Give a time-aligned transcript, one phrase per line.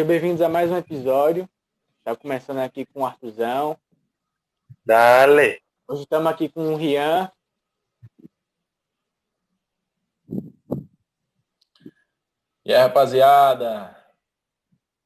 [0.00, 1.46] Sejam bem-vindos a mais um episódio.
[1.98, 3.76] Está começando aqui com o Artuzão.
[4.82, 5.60] Dale.
[5.86, 7.30] Hoje estamos aqui com o Rian.
[12.64, 13.94] E aí, rapaziada?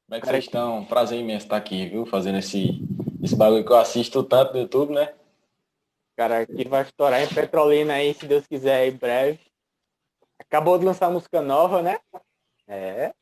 [0.05, 0.85] Como é que vocês estão?
[0.85, 2.05] Prazer imenso estar aqui, viu?
[2.05, 2.79] Fazendo esse,
[3.21, 5.13] esse bagulho que eu assisto tanto no YouTube, né?
[6.15, 9.41] Cara, aqui vai estourar em Petrolina aí, se Deus quiser, em breve.
[10.39, 11.99] Acabou de lançar música nova, né?
[12.65, 13.13] É.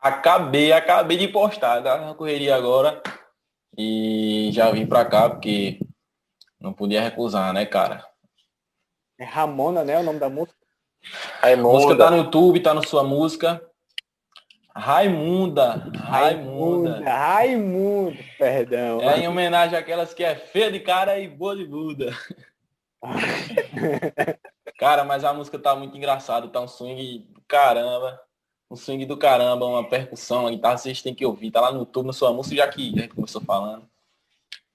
[0.00, 3.02] Acabei, acabei de postar, tá na correria agora.
[3.76, 5.80] E já vim pra cá porque
[6.60, 8.04] não podia recusar, né, cara?
[9.18, 9.98] É Ramona, né?
[9.98, 10.56] O nome da música.
[11.42, 13.62] A música tá no YouTube, tá no sua música.
[14.74, 17.02] Raimunda, Raimunda.
[17.02, 19.00] Raimunda, perdão.
[19.00, 22.16] É em homenagem àquelas que é feia de cara e boa de Buda.
[24.78, 28.20] cara, mas a música tá muito engraçada, tá um swing do caramba.
[28.70, 31.50] Um swing do caramba, uma percussão, a guitarra vocês têm que ouvir.
[31.50, 33.88] Tá lá no YouTube, na sua música, já que a gente começou falando.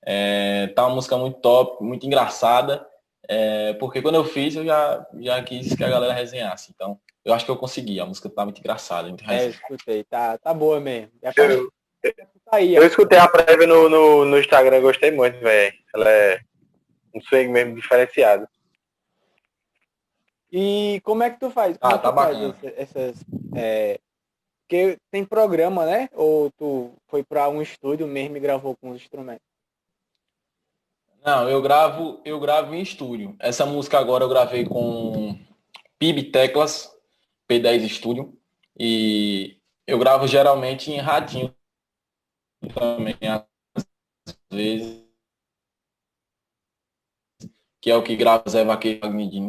[0.06, 2.86] É, tá uma música muito top, muito engraçada.
[3.28, 6.72] É, porque quando eu fiz, eu já, já quis que a galera resenhasse.
[6.74, 8.00] Então, eu acho que eu consegui.
[8.00, 9.08] A música tá muito engraçada.
[9.08, 10.04] Muito é, escutei.
[10.04, 11.12] Tá, tá boa mesmo.
[11.38, 11.72] Eu,
[12.46, 15.74] tá aí, eu escutei a prévia no, no, no Instagram, gostei muito, velho.
[15.94, 16.40] Ela é
[17.16, 18.48] um swing mesmo diferenciado.
[20.56, 21.76] E como é que tu faz?
[21.80, 22.56] Como ah, tá bacana.
[22.62, 24.00] Essas, essas é...
[24.68, 26.08] Porque tem programa, né?
[26.14, 29.42] Ou tu foi para um estúdio mesmo e gravou com os instrumentos?
[31.26, 33.36] Não, eu gravo, eu gravo em estúdio.
[33.40, 35.40] Essa música agora eu gravei com
[35.98, 36.96] PIB Teclas,
[37.50, 38.38] P10 Studio.
[38.80, 39.58] E
[39.88, 41.54] eu gravo geralmente em ratinho
[42.74, 45.03] também, às vezes.
[47.84, 49.02] Que é o que grava Zé Vaqueiro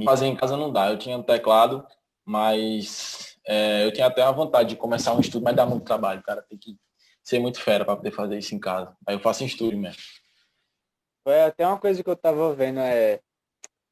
[0.05, 0.91] Fazer em casa não dá.
[0.91, 1.87] Eu tinha um teclado,
[2.25, 6.21] mas é, eu tinha até uma vontade de começar um estúdio, mas dá muito trabalho,
[6.21, 6.43] cara.
[6.43, 6.77] Tem que
[7.23, 8.93] ser muito fera para poder fazer isso em casa.
[9.07, 10.03] Aí eu faço em estúdio mesmo.
[11.23, 13.21] Foi até uma coisa que eu tava vendo, é.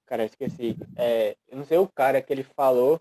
[0.06, 0.76] Cara, esqueci.
[0.96, 3.00] É, eu não sei o cara que ele falou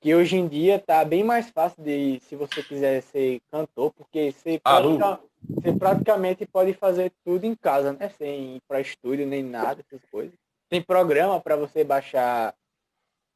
[0.00, 4.32] que hoje em dia tá bem mais fácil de, se você quiser ser cantor, porque
[4.32, 8.08] você, pratica, você praticamente pode fazer tudo em casa, né?
[8.08, 10.34] Sem ir para estúdio nem nada, essas coisas.
[10.76, 12.54] Tem programa para você baixar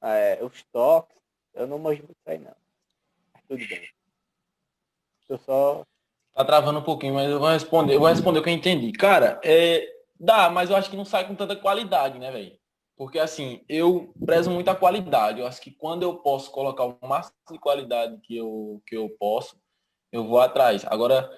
[0.02, 1.16] é, os toques.
[1.54, 2.54] Eu não manjo muito aí não.
[3.48, 3.88] Tudo bem.
[5.26, 5.82] Eu só.
[6.34, 7.94] Tá travando um pouquinho, mas eu vou responder.
[7.94, 8.92] Eu vou responder o que eu entendi.
[8.92, 9.90] Cara, é,
[10.20, 12.58] Dá, mas eu acho que não sai com tanta qualidade, né, velho?
[12.94, 15.40] Porque assim, eu prezo muito a qualidade.
[15.40, 19.08] Eu acho que quando eu posso colocar o máximo de qualidade que eu, que eu
[19.18, 19.56] posso,
[20.12, 20.84] eu vou atrás.
[20.84, 21.30] Agora,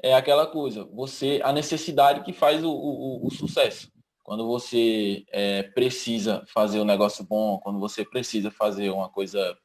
[0.00, 3.90] é aquela coisa, você, a necessidade que faz o, o, o sucesso.
[4.22, 9.56] Quando você é, precisa fazer um negócio bom, quando você precisa fazer uma coisa,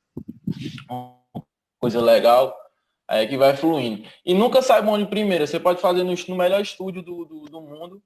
[0.90, 1.20] uma
[1.80, 2.56] coisa legal,
[3.08, 4.08] é que vai fluindo.
[4.26, 5.46] E nunca sai bom de primeira.
[5.46, 8.02] Você pode fazer no, no melhor estúdio do, do, do mundo,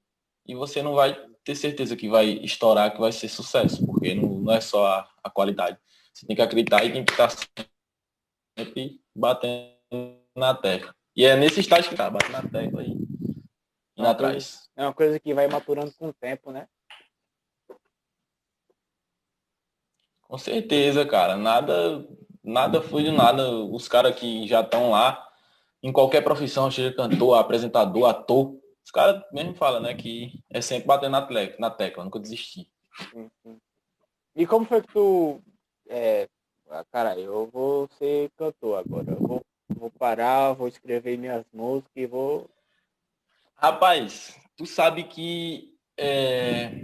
[0.46, 4.40] e você não vai ter certeza que vai estourar, que vai ser sucesso, porque não,
[4.40, 5.78] não é só a, a, qualidade.
[6.12, 7.30] Você tem que acreditar e tem que estar
[8.58, 10.94] sempre batendo na tecla.
[11.16, 12.99] E é nesse estágio que tá, batendo na tecla aí.
[14.00, 14.70] Indo é atrás.
[14.76, 16.66] é uma coisa que vai maturando com o tempo, né?
[20.22, 21.36] Com certeza, cara.
[21.36, 22.06] Nada,
[22.42, 23.50] nada foi de nada.
[23.50, 25.28] Os caras que já estão lá,
[25.82, 30.86] em qualquer profissão, seja cantor, apresentador, ator, os caras mesmo falam, né, que é sempre
[30.86, 32.68] bater na, tecla, na tecla, nunca desistir.
[34.34, 35.42] E como foi que tu.
[35.88, 36.28] É,
[36.68, 39.12] ah, cara, eu vou ser cantor agora.
[39.12, 42.48] Eu vou, vou parar, vou escrever minhas músicas e vou.
[43.60, 45.74] Rapaz, tu sabe que.
[45.98, 46.80] É...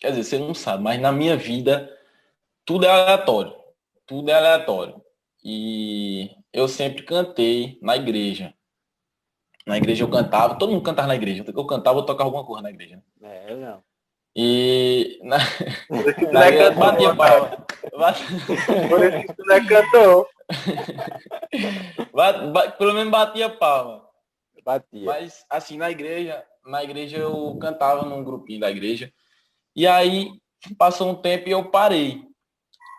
[0.00, 1.90] Quer dizer, você não sabe, mas na minha vida
[2.64, 3.54] tudo é aleatório.
[4.06, 5.00] Tudo é aleatório.
[5.42, 8.54] E eu sempre cantei na igreja.
[9.66, 11.44] Na igreja eu cantava, todo mundo cantava na igreja.
[11.46, 13.02] Eu cantava, eu tocava alguma coisa na igreja.
[13.22, 13.82] É, eu não.
[14.36, 15.38] E na,
[16.32, 17.66] na igreja batia palma.
[18.88, 20.28] Por isso que tu não é cantor.
[22.78, 24.09] Pelo menos batia palma.
[24.92, 29.12] Mas assim, na igreja, na igreja eu cantava num grupinho da igreja.
[29.74, 30.30] E aí
[30.78, 32.22] passou um tempo e eu parei.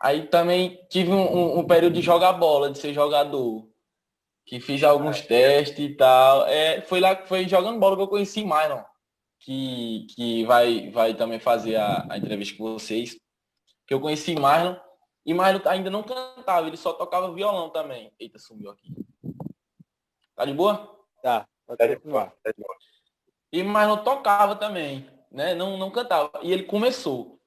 [0.02, 3.72] Aí também tive um, um, um período de jogar bola, de ser jogador
[4.46, 6.46] que fiz alguns testes e tal.
[6.48, 8.84] É, foi lá que foi jogando bola que eu conheci Myron,
[9.40, 13.16] que, que vai, vai também fazer a, a entrevista com vocês.
[13.88, 14.78] Que eu conheci Myron,
[15.26, 18.12] e Myron ainda não cantava, ele só tocava violão também.
[18.20, 18.94] Eita, sumiu aqui.
[20.36, 21.00] Tá de boa?
[21.22, 21.48] Tá,
[21.78, 22.34] pode continuar.
[23.52, 25.54] E Myron tocava também, né?
[25.54, 26.32] Não, não cantava.
[26.42, 27.40] E ele começou.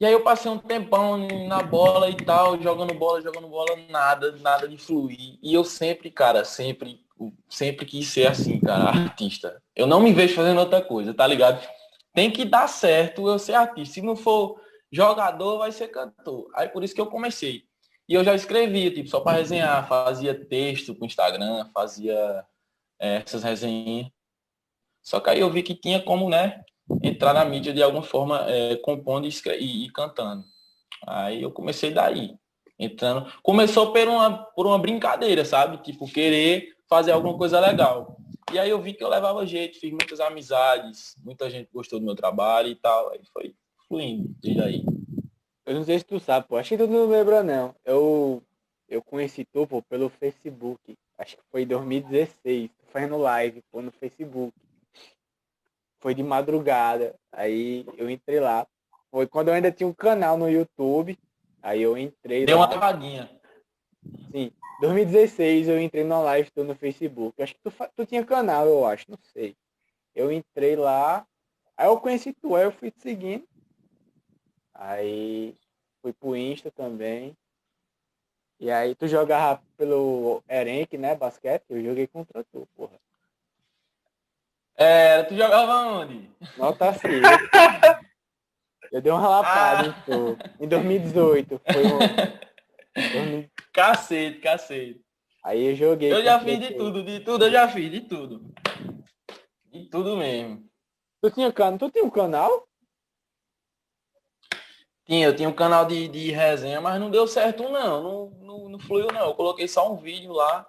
[0.00, 4.32] E aí eu passei um tempão na bola e tal, jogando bola, jogando bola, nada,
[4.32, 5.38] nada de fluir.
[5.42, 7.00] E eu sempre, cara, sempre,
[7.48, 9.62] sempre quis ser assim, cara, artista.
[9.74, 11.66] Eu não me vejo fazendo outra coisa, tá ligado?
[12.12, 13.94] Tem que dar certo eu ser artista.
[13.94, 14.60] Se não for
[14.90, 16.50] jogador, vai ser cantor.
[16.54, 17.64] Aí por isso que eu comecei.
[18.08, 22.44] E eu já escrevia, tipo, só para resenhar, fazia texto pro Instagram, fazia
[22.98, 24.08] é, essas resenhas.
[25.02, 26.64] Só que aí eu vi que tinha como, né,
[27.02, 30.44] entrar na mídia de alguma forma, é, compondo e, e, cantando.
[31.06, 32.34] Aí eu comecei daí,
[32.78, 33.30] entrando.
[33.42, 35.78] Começou por uma, por uma brincadeira, sabe?
[35.78, 38.16] Tipo, querer fazer alguma coisa legal.
[38.52, 42.06] E aí eu vi que eu levava jeito, fiz muitas amizades, muita gente gostou do
[42.06, 43.10] meu trabalho e tal.
[43.10, 43.54] Aí foi
[43.88, 44.84] fluindo desde aí.
[45.66, 46.56] Eu não sei se tu sabe, pô.
[46.56, 47.74] Acho que tu não lembra, não.
[47.84, 48.42] Eu,
[48.88, 50.96] eu conheci tu, pô, pelo Facebook.
[51.18, 52.70] Acho que foi em 2016.
[52.94, 54.54] Fazendo live, pô, no Facebook.
[55.98, 57.18] Foi de madrugada.
[57.32, 58.64] Aí eu entrei lá.
[59.10, 61.18] Foi quando eu ainda tinha um canal no YouTube.
[61.60, 62.66] Aí eu entrei Deu lá.
[62.66, 63.28] uma travadinha.
[64.30, 64.52] Sim.
[64.80, 67.42] 2016 eu entrei na live tô no Facebook.
[67.42, 69.56] Acho que tu, tu tinha canal, eu acho, não sei.
[70.14, 71.26] Eu entrei lá.
[71.76, 73.44] Aí eu conheci tu, aí eu fui te seguindo.
[74.72, 75.56] Aí
[76.00, 77.36] fui pro Insta também.
[78.64, 81.64] E aí tu jogava pelo Erenk, né, basquete?
[81.68, 82.98] Eu joguei contra tu, porra.
[84.74, 86.30] É, tu jogava onde?
[86.56, 87.22] Nota 6.
[88.90, 90.54] eu dei uma lapada ah.
[90.58, 91.60] em 2018.
[91.62, 91.86] Foi
[93.20, 93.48] um...
[93.70, 95.04] Cacete, cacete.
[95.44, 96.10] Aí eu joguei.
[96.10, 98.50] Eu já fiz de tudo, de tudo eu já fiz, de tudo.
[99.66, 100.64] De tudo mesmo.
[101.20, 101.76] Tu tinha, can...
[101.76, 102.66] tu tinha um canal?
[105.06, 108.68] Tinha, eu tinha um canal de, de resenha, mas não deu certo não, não, não,
[108.70, 109.26] não fluiu não.
[109.26, 110.66] Eu coloquei só um vídeo lá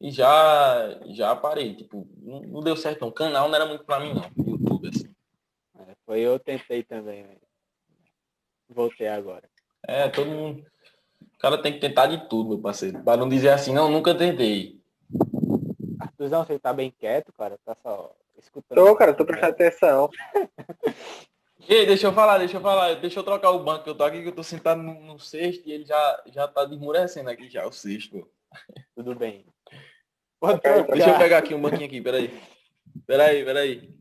[0.00, 1.74] e já, já parei.
[1.74, 3.08] Tipo, não, não deu certo não.
[3.08, 5.14] O canal não era muito pra mim não, YouTube, assim.
[5.78, 7.24] É, foi eu tentei também,
[8.68, 9.48] Voltei agora.
[9.86, 10.66] É, todo mundo.
[11.22, 13.02] O cara tem que tentar de tudo, meu parceiro.
[13.02, 14.78] Pra não dizer assim, não, nunca tentei.
[16.00, 17.58] Arthurzão, você tá bem quieto, cara?
[17.64, 18.76] Tá só escutando.
[18.76, 20.10] Tô, cara, tô prestando atenção.
[21.68, 24.22] Ei, deixa eu falar, deixa eu falar, deixa eu trocar o banco, eu tô aqui
[24.22, 27.66] que eu tô sentado no, no cesto e ele já, já tá desmurecendo aqui já,
[27.66, 28.26] o cesto.
[28.96, 29.44] Tudo bem.
[30.94, 32.40] deixa eu pegar aqui um banquinho aqui, peraí.
[33.06, 33.94] Peraí, peraí.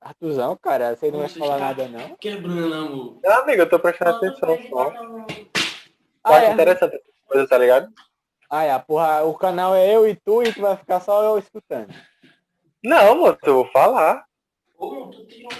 [0.00, 2.16] Artuzão, cara, você não vai falar nada não?
[2.16, 3.20] Quebrando, amor.
[3.22, 4.92] Não, amigo, eu tô prestando atenção só.
[6.24, 6.52] Ah, acho é.
[6.54, 7.92] interessante essa coisa, tá ligado?
[8.48, 11.38] Ah, é, porra, o canal é eu e tu e tu vai ficar só eu
[11.38, 11.94] escutando.
[12.82, 14.24] Não, moço, eu vou falar.
[14.78, 15.50] Ô, tu tirou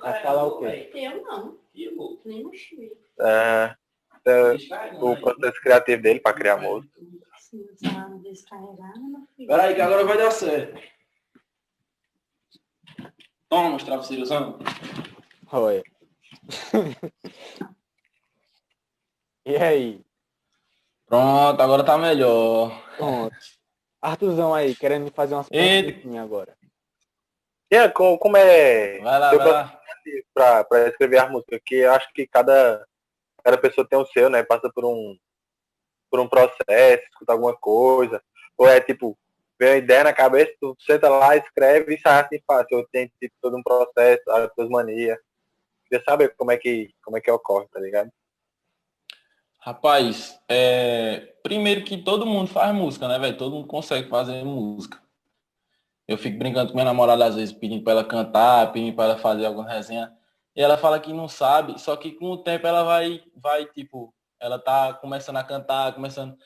[0.00, 0.90] Vai falar o quê?
[0.94, 1.58] Eu não.
[2.24, 2.92] Nem mostrei.
[3.20, 3.74] É,
[4.26, 4.56] é,
[5.00, 7.00] o processo criativo dele para criar música.
[9.46, 10.80] Peraí, que agora vai dar certo.
[13.48, 14.28] Toma os travesseiros.
[15.52, 15.82] Oi.
[19.44, 20.00] e aí?
[21.06, 22.82] Pronto, agora tá melhor.
[22.96, 23.36] Pronto.
[24.00, 26.56] Artuzão aí, querendo fazer umas perguntinhas agora.
[27.72, 29.80] Yeah, como, como é vai lá, vai lá.
[30.34, 32.86] Pra, pra escrever a música, que eu acho que cada,
[33.42, 34.42] cada pessoa tem o seu, né?
[34.42, 35.16] Passa por um,
[36.10, 38.22] por um processo, escuta alguma coisa.
[38.58, 39.16] Ou é tipo,
[39.58, 42.80] vem uma ideia na cabeça, tu senta lá, escreve e sai assim fácil.
[42.80, 45.18] Eu tenho tipo, todo um processo, as tuas manias.
[45.88, 48.10] Queria saber como é que, como é que ocorre, tá ligado?
[49.60, 51.36] Rapaz, é...
[51.42, 53.38] primeiro que todo mundo faz música, né, velho?
[53.38, 55.00] Todo mundo consegue fazer música.
[56.12, 59.18] Eu fico brincando com minha namorada às vezes, pedindo para ela cantar, pedindo para ela
[59.18, 60.12] fazer alguma resenha.
[60.54, 64.14] E ela fala que não sabe, só que com o tempo ela vai, vai, tipo,
[64.38, 66.36] ela tá começando a cantar, começando.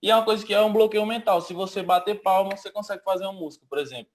[0.00, 1.40] E é uma coisa que é um bloqueio mental.
[1.40, 4.12] Se você bater palma, você consegue fazer uma música, por exemplo.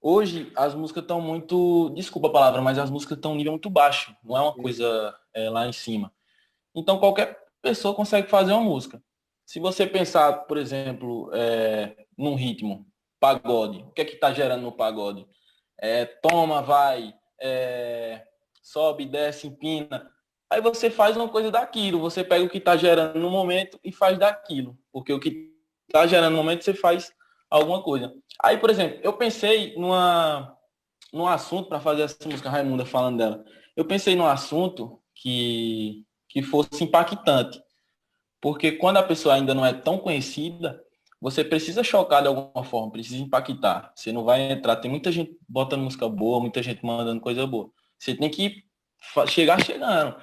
[0.00, 1.90] Hoje as músicas estão muito.
[1.90, 4.14] Desculpa a palavra, mas as músicas estão em nível muito baixo.
[4.22, 6.12] Não é uma coisa é, lá em cima.
[6.72, 9.02] Então qualquer pessoa consegue fazer uma música.
[9.44, 12.86] Se você pensar, por exemplo, é, num ritmo,
[13.20, 13.82] pagode.
[13.82, 15.26] O que é que está gerando no pagode?
[15.80, 18.22] É, toma, vai, é,
[18.62, 20.10] sobe, desce, empina.
[20.50, 23.92] Aí você faz uma coisa daquilo, você pega o que está gerando no momento e
[23.92, 24.78] faz daquilo.
[24.92, 25.52] Porque o que
[25.86, 27.12] está gerando no momento você faz
[27.50, 28.12] alguma coisa.
[28.42, 30.56] Aí, por exemplo, eu pensei numa,
[31.12, 33.44] num assunto para fazer essa música Raimunda falando dela.
[33.76, 37.62] Eu pensei num assunto que, que fosse impactante.
[38.40, 40.82] Porque quando a pessoa ainda não é tão conhecida,
[41.20, 43.92] você precisa chocar de alguma forma, precisa impactar.
[43.94, 47.70] Você não vai entrar, tem muita gente botando música boa, muita gente mandando coisa boa.
[47.98, 48.64] Você tem que
[49.26, 50.16] chegar chegando.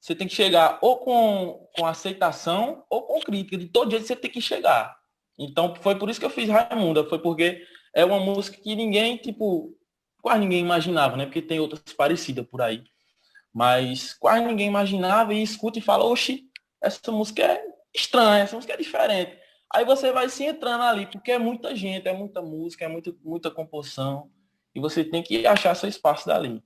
[0.00, 3.58] Você tem que chegar ou com, com aceitação ou com crítica.
[3.58, 4.96] De todo jeito você tem que chegar.
[5.38, 7.62] Então foi por isso que eu fiz Raimunda, foi porque
[7.92, 9.76] é uma música que ninguém, tipo,
[10.22, 11.24] quase ninguém imaginava, né?
[11.24, 12.84] Porque tem outras parecidas por aí.
[13.52, 16.44] Mas quase ninguém imaginava e escuta e fala, oxi,
[16.80, 19.45] essa música é estranha, essa música é diferente.
[19.72, 23.14] Aí você vai se entrando ali, porque é muita gente, é muita música, é muita,
[23.22, 24.30] muita composição.
[24.74, 26.62] E você tem que achar seu espaço dali.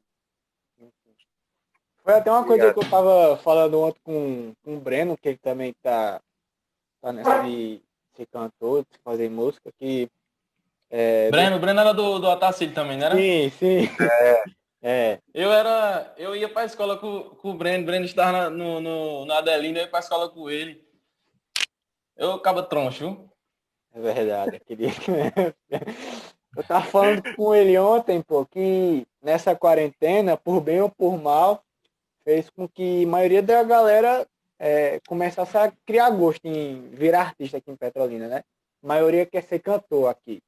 [2.03, 5.39] Foi até uma coisa que eu tava falando ontem com, com o Breno, que ele
[5.39, 6.21] também tá,
[7.01, 7.81] tá nessa de
[8.17, 10.09] ser cantor, de fazer música, que.
[10.91, 11.61] É, Breno, do...
[11.61, 13.17] Breno era do, do Atacil também, não era?
[13.17, 13.89] Sim, sim.
[14.01, 14.45] É.
[14.83, 15.19] é.
[15.33, 16.13] Eu era.
[16.17, 19.39] Eu ia pra escola com, com o Breno, o Breno estava na, no, no, na
[19.39, 20.85] Adelina, eu ia pra escola com ele.
[22.21, 23.31] Eu acabo troncho?
[23.95, 24.89] É verdade, aquele.
[26.55, 31.65] eu tava falando com ele ontem, pô, que nessa quarentena, por bem ou por mal,
[32.23, 37.57] fez com que a maioria da galera é, começasse a criar gosto em virar artista
[37.57, 38.45] aqui em Petrolina, né?
[38.85, 40.43] A maioria quer ser cantor aqui.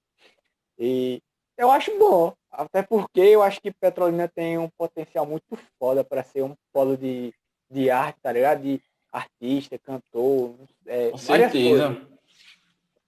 [0.78, 1.22] E
[1.56, 6.22] eu acho bom, até porque eu acho que Petrolina tem um potencial muito foda para
[6.22, 7.32] ser um polo de,
[7.70, 8.60] de arte, tá ligado?
[8.60, 8.78] De
[9.12, 10.54] artista, cantor,
[10.86, 11.86] é, Com certeza.
[11.88, 12.12] Coisas.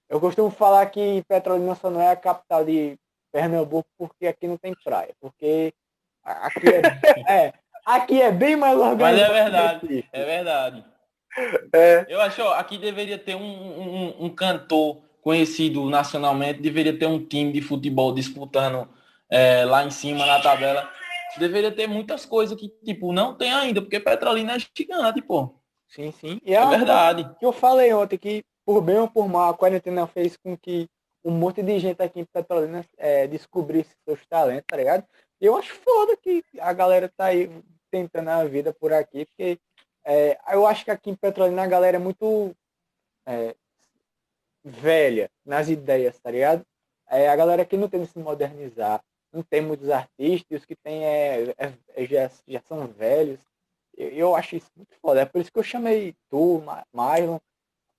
[0.08, 2.96] Eu costumo falar que Petrolina só não é a capital de
[3.32, 5.72] Pernambuco porque aqui não tem praia, porque
[6.22, 9.32] aqui é, é Aqui é bem mais organizado.
[9.32, 10.84] Mas é verdade, é verdade.
[11.72, 12.06] É.
[12.08, 17.22] Eu acho, ó, aqui deveria ter um, um, um, cantor conhecido nacionalmente, deveria ter um
[17.22, 18.88] time de futebol disputando
[19.28, 20.88] é, lá em cima na tabela.
[21.38, 25.60] Deveria ter muitas coisas que, tipo, não tem ainda, porque Petrolina é gigante, pô.
[25.94, 26.40] Sim, sim.
[26.44, 27.36] E é, é verdade.
[27.38, 30.88] Que eu falei ontem que, por bem ou por mal, a quarentena fez com que
[31.24, 35.06] um monte de gente aqui em Petrolina é, descobrisse seus talentos, tá ligado?
[35.40, 37.50] E eu acho foda que a galera tá aí
[37.90, 39.58] tentando a vida por aqui, porque
[40.04, 42.54] é, eu acho que aqui em Petrolina a galera é muito
[43.26, 43.54] é,
[44.64, 46.64] velha nas ideias, tá ligado?
[47.08, 50.74] É, a galera aqui não tem de se modernizar, não tem muitos artistas, os que
[50.74, 53.40] tem é, é, é, já, já são velhos.
[53.96, 55.20] Eu, eu, acho isso muito foda.
[55.20, 57.38] É por isso que eu chamei tu, Marlon,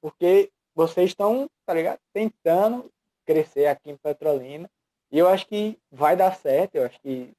[0.01, 1.99] porque vocês estão, tá ligado?
[2.13, 2.91] Tentando
[3.25, 4.69] crescer aqui em Petrolina.
[5.11, 7.31] E eu acho que vai dar certo, eu acho que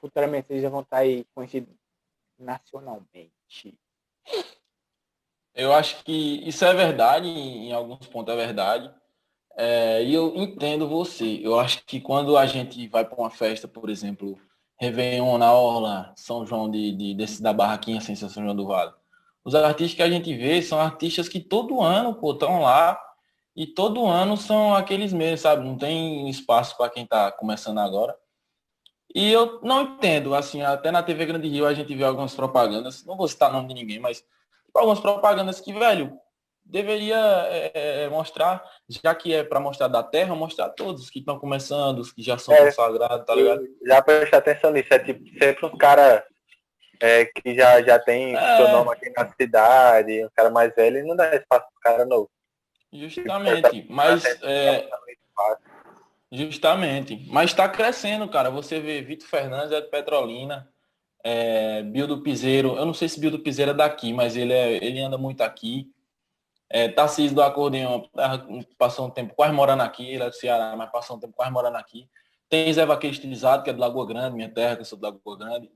[0.00, 1.74] futuramente vocês já vão estar aí conhecidos
[2.38, 3.78] nacionalmente.
[5.54, 8.92] Eu acho que isso é verdade, em alguns pontos é verdade.
[9.56, 11.40] É, e eu entendo você.
[11.42, 14.38] Eu acho que quando a gente vai para uma festa, por exemplo,
[14.80, 18.92] Réveillon na Orla, São João de, de, desse, da Barraquinha sem São João do Vale,
[19.44, 22.98] os artistas que a gente vê são artistas que todo ano estão lá
[23.54, 25.64] e todo ano são aqueles mesmos, sabe?
[25.64, 28.16] Não tem espaço para quem está começando agora.
[29.14, 33.04] E eu não entendo, assim, até na TV Grande Rio a gente vê algumas propagandas,
[33.04, 36.18] não vou citar nome de ninguém, mas tipo, algumas propagandas que, velho,
[36.64, 37.16] deveria
[37.48, 41.98] é, é mostrar, já que é para mostrar da terra, mostrar todos que estão começando,
[41.98, 43.62] os que já são é, consagrados, tá ligado?
[43.86, 46.24] Já prestar atenção nisso, é tipo, sempre um cara
[47.00, 48.56] é, que já, já tem é.
[48.56, 52.04] seu nome aqui na cidade, um cara mais velho, e não dá espaço pro cara
[52.04, 52.30] novo.
[52.92, 54.88] Justamente, mas é,
[56.34, 57.24] Justamente.
[57.30, 58.50] Mas está crescendo, cara.
[58.50, 60.68] Você vê Vitor Fernandes é de Petrolina,
[61.22, 62.76] é, Bildo Piseiro.
[62.76, 65.88] Eu não sei se Bildo Piseiro é daqui, mas ele, é, ele anda muito aqui.
[66.74, 68.10] É, Tarcísio do Acordeão
[68.76, 71.52] passou um tempo quase morando aqui, ele é do Ceará, mas passou um tempo quase
[71.52, 72.10] morando aqui.
[72.48, 75.04] Tem Zé Vaqueiro Estilizado, que é de Lagoa Grande, minha terra, que eu sou de
[75.04, 75.70] Lagoa Grande.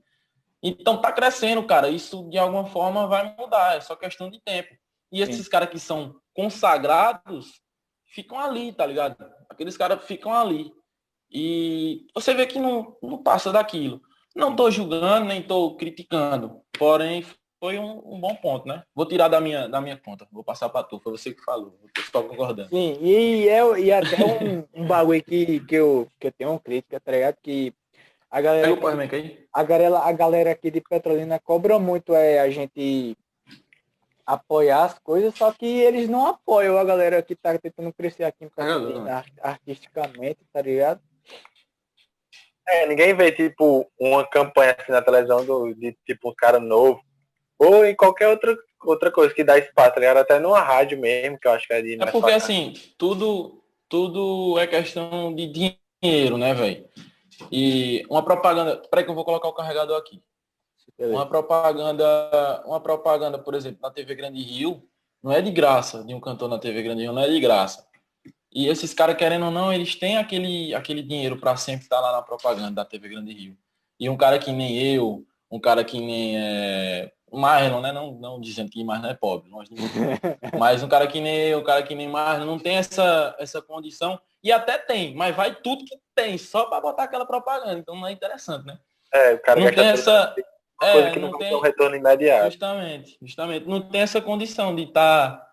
[0.61, 1.87] Então tá crescendo, cara.
[1.87, 4.75] Isso de alguma forma vai mudar, é só questão de tempo.
[5.09, 7.61] E esses caras que são consagrados
[8.05, 9.15] ficam ali, tá ligado?
[9.49, 10.69] Aqueles caras ficam ali.
[11.31, 14.01] E você vê que não, não passa daquilo.
[14.35, 16.59] Não estou julgando, nem estou criticando.
[16.77, 17.25] Porém,
[17.59, 18.83] foi um, um, bom ponto, né?
[18.95, 20.27] Vou tirar da minha, da minha conta.
[20.31, 20.99] Vou passar para tu.
[20.99, 21.77] Foi você que falou.
[21.97, 22.69] Estou concordando.
[22.69, 26.59] Sim, e, é, e até um, um bagulho que, que, eu, que eu tenho uma
[26.59, 27.35] crítica, tá ligado?
[27.43, 27.73] Que
[28.31, 28.73] a galera,
[29.03, 33.17] aqui, a galera, a galera aqui de Petrolina cobra muito é, a gente
[34.25, 38.45] apoiar as coisas, só que eles não apoiam a galera que tá tentando crescer aqui
[38.45, 41.01] em Petrolina, artisticamente, tá ligado?
[42.67, 47.01] É, ninguém vê, tipo, uma campanha assim na televisão do, de, tipo, um cara novo.
[47.59, 50.17] Ou em qualquer outra, outra coisa que dá espaço, tá ligado?
[50.17, 52.01] Até numa rádio mesmo, que eu acho que é de...
[52.01, 55.45] É porque, assim, tudo, tudo é questão de
[56.01, 56.87] dinheiro, né, velho?
[57.51, 58.77] E uma propaganda...
[58.89, 60.23] Peraí que eu vou colocar o carregador aqui.
[60.97, 64.83] Uma propaganda, uma propaganda, por exemplo, na TV Grande Rio,
[65.23, 67.85] não é de graça, de um cantor na TV Grande Rio, não é de graça.
[68.51, 72.11] E esses caras, querendo ou não, eles têm aquele, aquele dinheiro para sempre estar lá
[72.11, 73.57] na propaganda da TV Grande Rio.
[73.99, 77.91] E um cara que nem eu, um cara que nem é, Marlon, né?
[77.91, 79.49] Não, não dizendo que Marlon é pobre,
[80.57, 83.61] mas um cara que nem eu, um cara que nem Marlon, não tem essa, essa
[83.61, 84.19] condição.
[84.43, 87.77] E até tem, mas vai tudo que tem, só para botar aquela propaganda.
[87.79, 88.79] Então não é interessante, né?
[89.13, 90.35] É, o cara não tem essa,
[90.81, 92.45] É, coisa que não, não vai tem- um retorno imediato.
[92.45, 93.67] Justamente, justamente.
[93.67, 95.45] Não tem essa condição de estar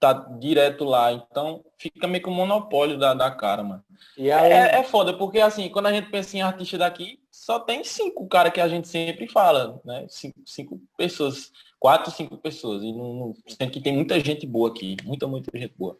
[0.00, 1.12] tá, direto lá.
[1.12, 3.84] Então fica meio que um monopólio da, da cara, mano.
[4.16, 7.58] E além, É, é foda, porque assim, quando a gente pensa em artista daqui, só
[7.58, 10.06] tem cinco cara que a gente sempre fala, né?
[10.08, 12.82] Cinco, cinco pessoas, quatro, cinco pessoas.
[12.82, 14.96] E não, não- sendo que tem muita gente boa aqui.
[15.04, 15.98] Muita, muita gente boa.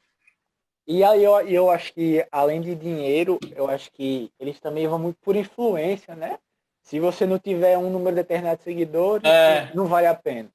[0.86, 4.98] e aí eu, eu acho que, além de dinheiro, eu acho que eles também vão
[4.98, 6.38] muito por influência, né?
[6.82, 9.72] Se você não tiver um número determinado de seguidores, É.
[9.74, 10.48] não vale a pena.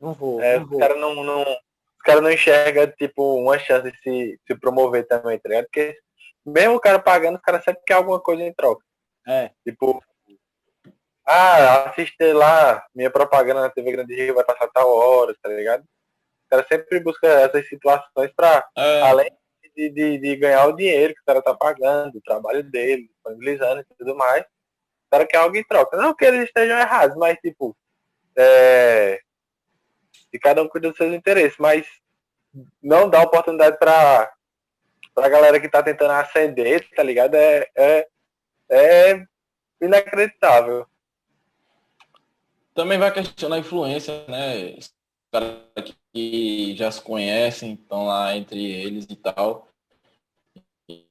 [0.00, 0.78] Não vou, É, não os vou.
[0.78, 5.38] caras não, não, os cara não enxergam, tipo, uma chance de se, se promover também,
[5.38, 5.64] tá ligado?
[5.64, 5.96] Porque
[6.46, 8.84] mesmo o cara pagando, os caras sempre quer alguma coisa em troca.
[9.26, 10.02] É, Tipo,
[11.30, 15.82] ah, assiste lá, minha propaganda na TV Grande Rio vai passar tal hora, tá ligado?
[15.82, 19.30] O cara sempre busca essas situações pra, É, além
[19.76, 23.80] de, de, de ganhar o dinheiro que o cara tá pagando, o trabalho dele, disponibilizando
[23.80, 25.96] e tudo mais, o cara quer algo em troca.
[25.96, 27.76] Não que eles estejam errados, mas tipo,
[28.36, 29.20] é,
[30.32, 31.86] e cada um cuida dos seus interesses, mas
[32.82, 34.32] não dá oportunidade pra,
[35.14, 37.34] pra galera que tá tentando ascender, tá ligado?
[37.34, 38.06] É, é,
[38.70, 39.24] é
[39.80, 40.86] inacreditável.
[42.80, 44.74] Também vai questionar a influência, né?
[44.78, 44.90] Os
[45.30, 45.58] caras
[46.14, 49.68] que já se conhecem, estão lá entre eles e tal.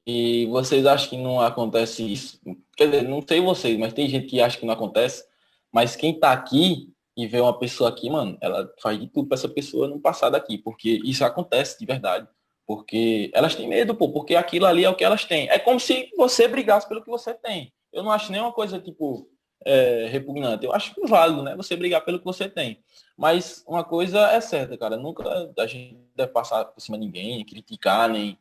[0.04, 2.40] E vocês acham que não acontece isso?
[2.76, 5.24] Quer dizer, não sei vocês, mas tem gente que acha que não acontece.
[5.72, 9.36] Mas quem tá aqui e vê uma pessoa aqui, mano, ela faz de tudo pra
[9.36, 10.58] essa pessoa não passar daqui.
[10.58, 12.26] Porque isso acontece de verdade.
[12.66, 15.48] Porque elas têm medo, pô, porque aquilo ali é o que elas têm.
[15.48, 17.72] É como se você brigasse pelo que você tem.
[17.92, 19.30] Eu não acho nenhuma coisa, tipo,
[19.64, 20.64] é, repugnante.
[20.64, 21.56] Eu acho válido, né?
[21.56, 22.82] Você brigar pelo que você tem.
[23.16, 24.96] Mas uma coisa é certa, cara.
[24.96, 28.38] Nunca a gente deve passar por cima de ninguém, criticar, nem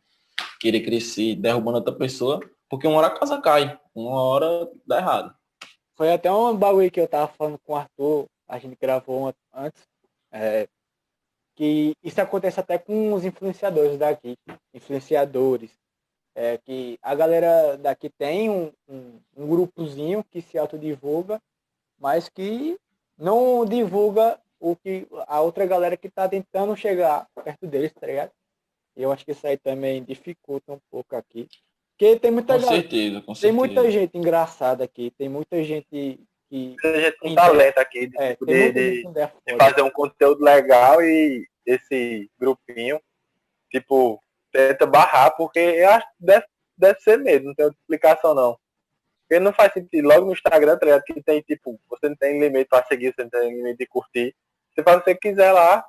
[0.59, 5.35] querer crescer derrubando outra pessoa, porque uma hora a casa cai, uma hora dá errado.
[5.95, 9.33] Foi até um bagulho que eu tava falando com o Arthur, a gente gravou um
[9.53, 9.83] antes,
[10.31, 10.67] é,
[11.55, 14.37] que isso acontece até com os influenciadores daqui,
[14.73, 15.71] influenciadores,
[16.35, 21.41] é, que a galera daqui tem um, um, um grupozinho que se autodivulga,
[21.99, 22.77] mas que
[23.17, 28.31] não divulga o que a outra galera que tá tentando chegar perto deles, tá ligado?
[28.95, 31.47] E eu acho que isso aí também dificulta um pouco aqui.
[31.97, 33.53] Porque tem muita Com galera, certeza, com tem certeza.
[33.57, 35.85] muita gente engraçada aqui, tem muita gente
[36.49, 39.33] que Tem gente com talento aqui de, é, tipo, tem de- de- foda.
[39.59, 42.99] fazer um conteúdo legal e esse grupinho,
[43.69, 46.45] tipo, tenta barrar, porque eu acho que deve,
[46.77, 48.59] deve ser mesmo, não tem outra explicação não.
[49.21, 51.03] Porque não faz sentido, logo no Instagram, tá ligado?
[51.03, 54.35] Que tem, tipo, você não tem limite pra seguir, você não tem limite de curtir.
[54.73, 55.85] Você faz o que você quiser lá,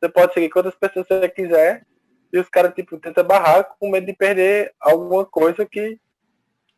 [0.00, 1.86] você pode seguir quantas pessoas você quiser,
[2.32, 5.98] e os caras, tipo, tentam barrar com medo de perder alguma coisa que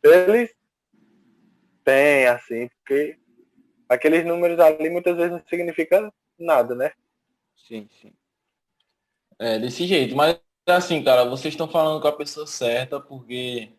[0.03, 0.53] eles
[1.83, 3.17] têm, assim, porque
[3.87, 6.91] aqueles números ali muitas vezes não significam nada, né?
[7.67, 8.13] Sim, sim.
[9.39, 10.15] É, desse jeito.
[10.15, 13.69] Mas assim, cara, vocês estão falando com a pessoa certa, porque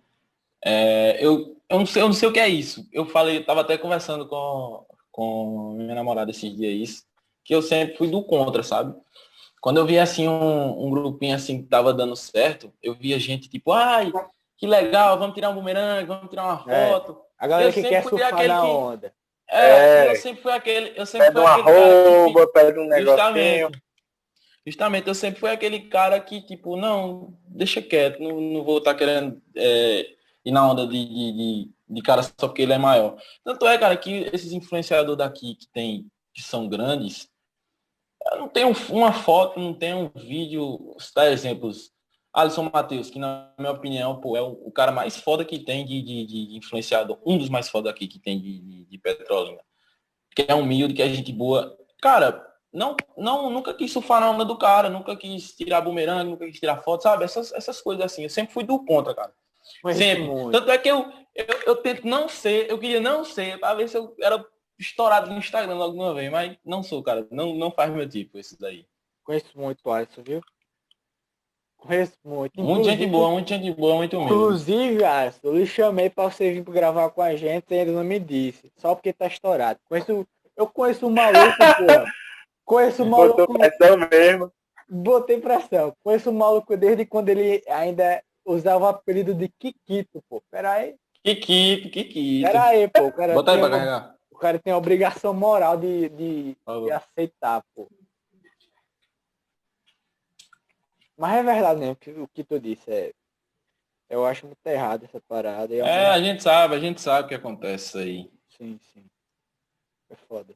[0.64, 2.86] é, eu, eu, não sei, eu não sei o que é isso.
[2.92, 7.02] Eu falei, eu tava até conversando com, com minha namorada esses dias isso,
[7.44, 8.94] que eu sempre fui do contra, sabe?
[9.60, 13.48] Quando eu via assim um, um grupinho assim que tava dando certo, eu via gente
[13.48, 14.12] tipo, ai,
[14.56, 16.88] que legal, vamos tirar um bumerangue, vamos tirar uma É.
[16.90, 17.16] foto.
[17.38, 19.14] A galera Eu que sempre quer fui surfar aquele na que- onda.
[19.48, 20.10] É, É.
[20.12, 23.06] eu sempre fui aquele, eu sempre Pede fui aquele cara que arroba, pede um negocinho.
[23.16, 23.82] Justamente.
[24.66, 28.94] Justamente, eu sempre fui aquele cara que, tipo, não, deixa quieto, não, não vou estar
[28.94, 30.08] querendo é,
[30.44, 33.16] ir na onda de, de, de, cara só porque ele é maior.
[33.44, 37.28] Tanto é, cara, que esses influenciadores daqui que tem, que são grandes,
[38.36, 41.90] não tenho uma foto, não tenho um vídeo, citar exemplos.
[42.32, 46.00] Alisson Matheus, que na minha opinião, pô, é o, cara mais foda que tem de,
[46.00, 49.60] de, de influenciador, um dos mais foda aqui que tem de, de, de Petrolina.
[50.34, 51.76] Que é humilde, que é gente boa.
[52.00, 56.46] Cara, não, não, nunca quis surfar na onda do cara, nunca quis tirar bumerangue, nunca
[56.46, 57.24] quis tirar foto, sabe?
[57.24, 58.22] Essas, essas coisas assim.
[58.22, 59.32] Eu sempre fui do contra, cara.
[59.82, 60.24] Conheço Sempre.
[60.24, 60.52] muito.
[60.52, 63.88] Tanto é que eu, eu, eu tento não ser, eu queria não ser, pra ver
[63.88, 64.44] se eu era
[64.78, 67.26] estourado no Instagram alguma vez, mas não sou, cara.
[67.30, 68.86] Não, não faz meu tipo esses daí.
[69.24, 70.40] Conheço muito o Alisson, viu?
[71.76, 72.60] Conheço muito.
[72.60, 74.34] Muita gente boa, muita gente boa, muito humilde.
[74.34, 78.04] Inclusive, Alisson, eu lhe chamei pra você vir gravar com a gente e ainda não
[78.04, 78.72] me disse.
[78.76, 79.80] Só porque tá estourado.
[79.88, 82.04] Conheço, eu conheço o maluco, porra.
[82.64, 83.58] Conheço o Botou maluco.
[83.58, 84.52] pressão mesmo.
[84.88, 85.96] Botei pressão.
[86.02, 90.42] Conheço o maluco desde quando ele ainda usava o apelido de Kikito, pô.
[90.50, 90.96] Pera aí.
[91.24, 92.46] Kikito, Kikito.
[92.46, 93.06] Pera aí, pô.
[93.06, 94.16] O cara, Bota aí pra uma- carregar.
[94.30, 97.88] o cara tem a obrigação moral de, de, de aceitar, pô.
[101.16, 102.90] Mas é verdade mesmo que o que tu disse.
[102.90, 103.12] É,
[104.10, 105.74] eu acho muito errado essa parada.
[105.74, 108.30] É, mesmo- a gente sabe, a gente sabe o que acontece aí.
[108.56, 109.04] Sim, sim.
[110.10, 110.54] É foda.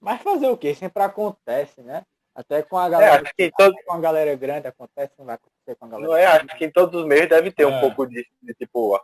[0.00, 0.74] Mas fazer o quê?
[0.74, 2.04] Sempre acontece, né?
[2.34, 5.24] Até com a É, galera, acho que em todo, com a galera grande acontece, não
[5.24, 6.08] vai acontecer com a galera.
[6.08, 7.80] não é, acho que em todos os meios deve ter um É.
[7.80, 9.00] pouco disso, de tipo, ó,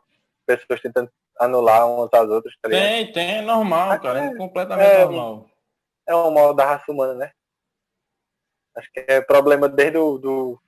[0.46, 2.68] pessoas tentando anular umas às outras, tá?
[2.68, 4.26] Tem, tem, é normal, cara.
[4.26, 5.46] É completamente é, normal.
[6.06, 7.32] É um mal da raça humana, né?
[8.76, 10.60] Acho que é problema desde o do,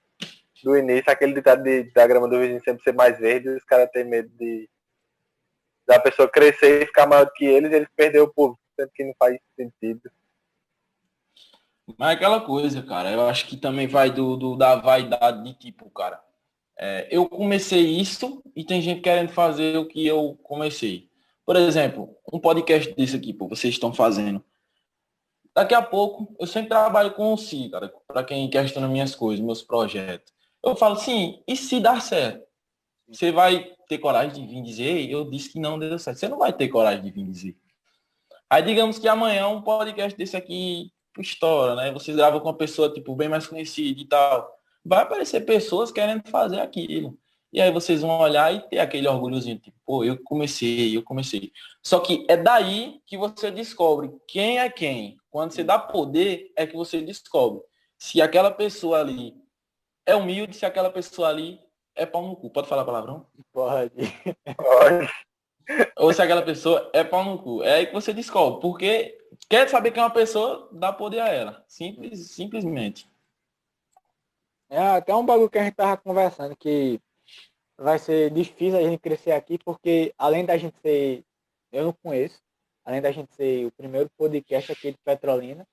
[0.62, 3.90] do início, aquele ditado de, da grama do vizinho sempre ser mais verde, os caras
[3.90, 4.68] têm medo de
[5.86, 8.90] da pessoa crescer e ficar maior do que eles, e eles perder o público, sendo
[8.90, 10.10] que não faz sentido.
[11.98, 15.52] Mas é aquela coisa, cara, eu acho que também vai do, do- da vaidade de
[15.54, 16.22] tipo, cara.
[16.78, 21.08] é, eu comecei isso e tem gente querendo fazer o que eu comecei.
[21.44, 24.42] Por exemplo, um podcast desse aqui, pô, vocês estão fazendo.
[25.54, 29.44] Daqui a pouco, eu sempre trabalho com o si, cara, para quem questiona minhas coisas,
[29.44, 30.32] meus projetos.
[30.64, 32.44] Eu falo, sim, e se dar certo?
[33.06, 36.16] Você vai ter coragem de vir dizer, "Ei, eu disse que não deu certo.
[36.18, 37.56] Você não vai ter coragem de vir dizer.
[38.54, 41.90] Aí digamos que amanhã um podcast desse aqui estoura, né?
[41.90, 44.48] Vocês gravam com uma pessoa, tipo, bem mais conhecida e tal.
[44.84, 47.18] Vai aparecer pessoas querendo fazer aquilo.
[47.52, 51.50] E aí vocês vão olhar e ter aquele orgulhozinho, tipo, pô, eu comecei, eu comecei.
[51.82, 55.16] Só que é daí que você descobre quem é quem.
[55.30, 57.60] Quando você dá poder, é que você descobre
[57.98, 59.34] se aquela pessoa ali
[60.06, 61.58] é humilde, se aquela pessoa ali
[61.96, 62.50] é pau no cu.
[62.50, 63.26] Pode falar palavrão?
[63.52, 63.94] Pode.
[64.58, 65.10] Olha,
[65.96, 67.62] Ou se aquela pessoa é pau no cu.
[67.62, 68.60] É aí que você descobre.
[68.60, 71.64] Porque quer saber quem é uma pessoa, dá poder a ela.
[71.66, 73.08] Simples, simplesmente.
[74.68, 77.00] É até um bagulho que a gente tava conversando, que
[77.76, 81.24] vai ser difícil a gente crescer aqui, porque além da gente ser,
[81.72, 82.40] eu não conheço,
[82.84, 85.66] além da gente ser o primeiro podcast aqui de Petrolina,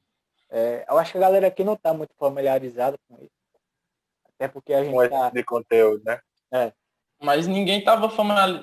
[0.50, 3.32] é, eu acho que a galera aqui não tá muito familiarizada com isso.
[4.36, 5.26] Até porque a gente com tá.
[5.26, 6.74] tipo de conteúdo, né?
[7.22, 8.10] Mas ninguém estava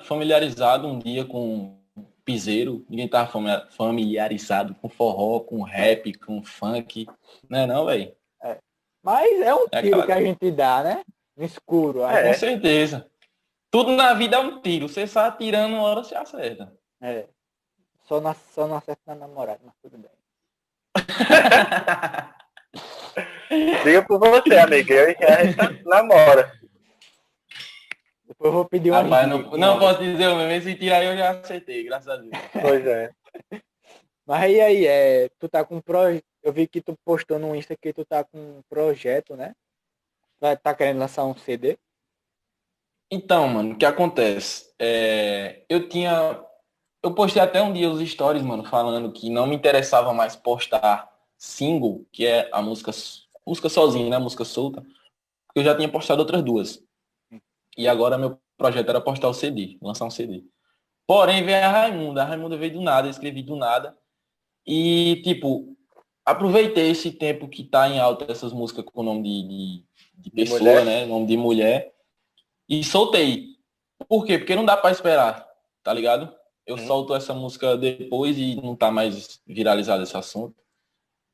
[0.03, 1.79] familiarizado um dia com
[2.25, 3.31] piseiro, ninguém estava
[3.71, 7.07] familiarizado com forró, com rap, com funk.
[7.49, 8.13] Né não, velho?
[9.01, 11.01] Mas é um É tiro aquela- que a gente dá, né?
[11.37, 12.03] No escuro.
[12.03, 12.21] É.
[12.21, 13.09] Com gente- certeza.
[13.71, 14.89] Tudo na vida é um tiro.
[14.89, 16.73] Você sai atirando, uma hora você acerta.
[17.01, 17.25] é.
[18.03, 20.11] Só não, só não acerta na namorada, mas tudo bem.
[23.83, 26.58] Diga por você, amiga, eu e a gente namora.
[28.29, 30.69] Depois eu vou pedir uma Rapaz, não, não posso dizer o mesmo.
[30.69, 32.29] Se tirar eu já acertei, graças a Deus.
[32.61, 33.11] Pois é.
[34.23, 36.23] Mas e aí, é, tu tá com projeto.
[36.43, 39.55] Eu vi que tu postou no Insta que tu tá com um projeto, né?
[40.39, 41.77] Vai tá querendo lançar um CD?
[43.11, 44.71] Então, mano, o que acontece?
[44.77, 46.39] É, eu tinha.
[47.03, 51.11] Eu postei até um dia os stories, mano, falando que não me interessava mais postar
[51.35, 52.91] single, que é a música,
[53.45, 54.17] música sozinha, né?
[54.17, 54.81] A música solta.
[55.47, 56.87] Porque eu já tinha postado outras duas.
[57.79, 60.43] E agora meu projeto era postar o CD, lançar um CD.
[61.07, 62.21] Porém, veio a Raimunda.
[62.21, 63.97] A Raimunda veio do nada, eu escrevi do nada.
[64.67, 65.77] E, tipo,
[66.25, 69.85] aproveitei esse tempo que tá em alta essas músicas com o nome de, de,
[70.17, 70.85] de pessoa, mulher.
[70.85, 71.05] né?
[71.05, 71.93] Nome de mulher.
[72.67, 73.45] E soltei.
[74.09, 74.37] Por quê?
[74.37, 75.47] Porque não dá pra esperar,
[75.81, 76.35] tá ligado?
[76.65, 76.85] Eu Uhum.
[76.85, 80.55] solto essa música depois e não tá mais viralizado esse assunto.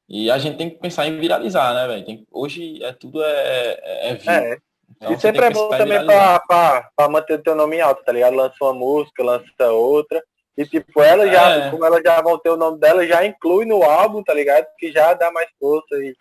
[0.07, 2.25] E a gente tem que pensar em viralizar, né, velho?
[2.31, 4.53] Hoje é tudo é, é, é.
[4.53, 4.57] É.
[4.97, 8.03] Então e sempre é bom também pra, pra, pra manter o teu nome em alto,
[8.03, 8.35] tá ligado?
[8.35, 10.23] Lança uma música, lança outra.
[10.57, 11.69] E tipo, ela já, É.
[11.71, 14.65] como ela já vão ter o nome dela, já inclui no álbum, tá ligado?
[14.79, 16.15] Que já dá mais força e,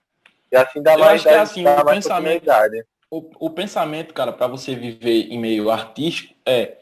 [0.50, 2.50] e assim dá Eu mais, que é dá, assim, dá o mais pensamento-.
[3.11, 6.79] O, o pensamento, cara, para você viver em meio artístico é,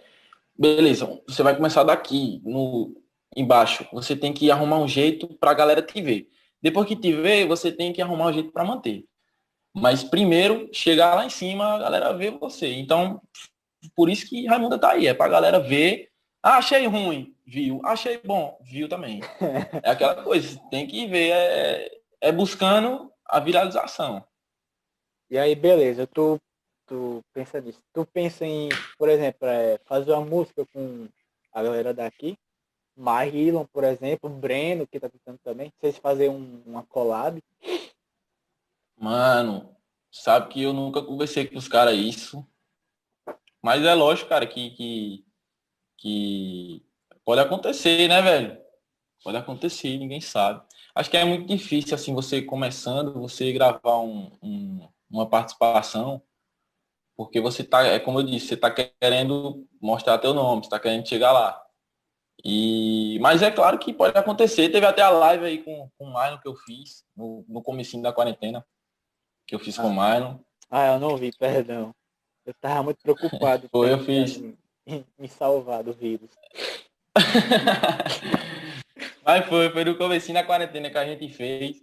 [0.59, 2.95] beleza, você vai começar daqui, no
[3.37, 3.87] embaixo.
[3.93, 6.29] Você tem que arrumar um jeito pra galera te ver.
[6.61, 9.05] Depois que te ver, você tem que arrumar um jeito para manter.
[9.75, 12.75] Mas primeiro, chegar lá em cima, a galera vê você.
[12.75, 13.21] Então,
[13.97, 16.11] por isso que Raimunda tá aí, é pra galera ver.
[16.43, 17.81] Ah, achei ruim, viu.
[17.85, 19.21] Achei bom, viu também.
[19.83, 24.25] É aquela coisa, tem que ver, é, é buscando a viralização.
[25.31, 26.39] E aí, beleza, tu,
[26.87, 27.81] tu pensa nisso.
[27.93, 31.09] Tu pensa em, por exemplo, é, fazer uma música com
[31.53, 32.37] a galera daqui,
[32.97, 37.43] Marlon, por exemplo, Breno, que tá tentando também, vocês fazerem um, uma collab.
[39.03, 39.77] Mano,
[40.11, 42.47] sabe que eu nunca conversei com os caras isso.
[43.63, 45.25] Mas é lógico, cara, que, que,
[45.99, 46.85] que
[47.25, 48.59] pode acontecer, né, velho?
[49.25, 50.63] Pode acontecer, ninguém sabe.
[50.95, 56.23] Acho que é muito difícil, assim, você começando, você gravar um, um- uma participação,
[57.17, 60.81] porque você tá, é como eu disse, você tá querendo mostrar teu nome, você tá
[60.81, 61.63] querendo chegar lá.
[62.45, 64.71] E, mas é claro que pode acontecer.
[64.71, 68.03] Teve até a live aí com, com o Marlon que eu fiz no, no comecinho
[68.03, 68.65] da quarentena
[69.47, 70.39] que eu fiz com o Marlon.
[70.71, 71.95] Ah, eu não vi, perdão.
[72.45, 73.69] Eu tava muito preocupado.
[73.71, 74.37] Foi, eu fiz.
[74.39, 76.31] em- em Me salvar do vírus.
[79.25, 81.83] Mas foi, foi no começo da quarentena que a gente fez.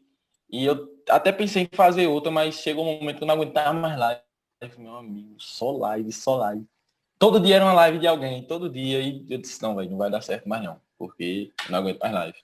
[0.49, 3.71] E eu até pensei em fazer outra, mas chegou um momento que eu não aguentava
[3.73, 4.21] mais live.
[4.77, 6.65] Meu amigo, só live, só live.
[7.17, 8.99] Todo dia era uma live de alguém, todo dia.
[8.99, 10.81] E eu disse, não, velho, não vai dar certo mais não.
[10.97, 12.37] Porque não aguento mais live.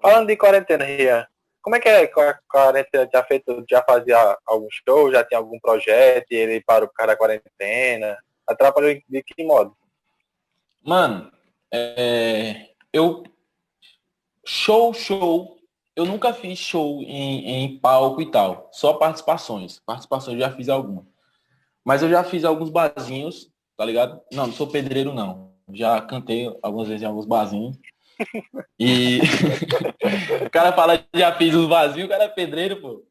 [0.00, 1.26] Falando de quarentena, Rian,
[1.62, 3.08] como é que é a quarentena?
[3.12, 7.12] Já feito, já fazia algum show, já tinha algum projeto e ele parou por causa
[7.12, 8.16] da quarentena?
[8.46, 9.76] Atrapalhou de que modo?
[10.82, 11.30] Mano,
[11.72, 13.22] é, eu
[14.44, 15.58] show, show,
[15.94, 19.80] eu nunca fiz show em, em palco e tal, só participações.
[19.84, 21.06] Participações já fiz alguma.
[21.84, 24.20] Mas eu já fiz alguns barzinhos, tá ligado?
[24.32, 25.52] Não, não sou pedreiro não.
[25.72, 27.76] Já cantei algumas vezes em alguns barzinhos.
[28.78, 29.20] E
[30.46, 33.04] o cara fala que já fiz os vazios, o cara é pedreiro, pô.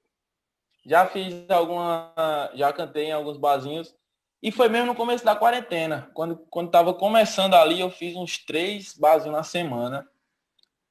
[0.85, 2.13] Já fiz alguma.
[2.55, 3.93] Já cantei em alguns barzinhos.
[4.41, 6.09] E foi mesmo no começo da quarentena.
[6.13, 10.07] Quando, quando tava começando ali, eu fiz uns três barzinhos na semana.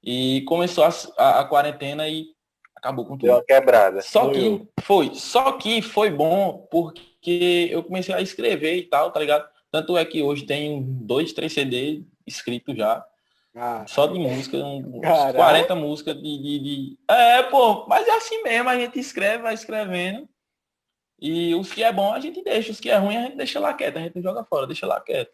[0.03, 2.27] E começou a, a, a quarentena e
[2.75, 3.27] acabou com tudo.
[3.27, 4.03] Deu uma quebrada.
[4.03, 5.15] Só que foi.
[5.15, 9.49] Só que foi bom porque eu comecei a escrever e tal, tá ligado?
[9.71, 13.05] Tanto é que hoje tem dois, três CDs escritos já.
[13.59, 15.35] Ah, Só de música, uns Caralho.
[15.35, 19.55] 40 músicas de, de, de- É, pô, mas é assim mesmo, a gente escreve, vai
[19.55, 20.29] escrevendo.
[21.19, 23.59] E os que é bom a gente deixa, os que é ruim a gente deixa
[23.59, 25.33] lá quieto, a gente não joga fora, deixa lá quieto.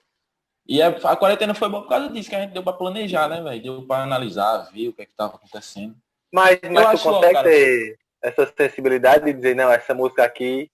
[0.69, 3.29] E a, a quarentena foi boa por causa disso, que a gente deu pra planejar,
[3.29, 3.61] né, velho?
[3.63, 5.97] Deu pra analisar, ver o que é que tava acontecendo.
[6.33, 10.71] Mas, mas tu consegue ter essa sensibilidade de dizer, não, essa música aqui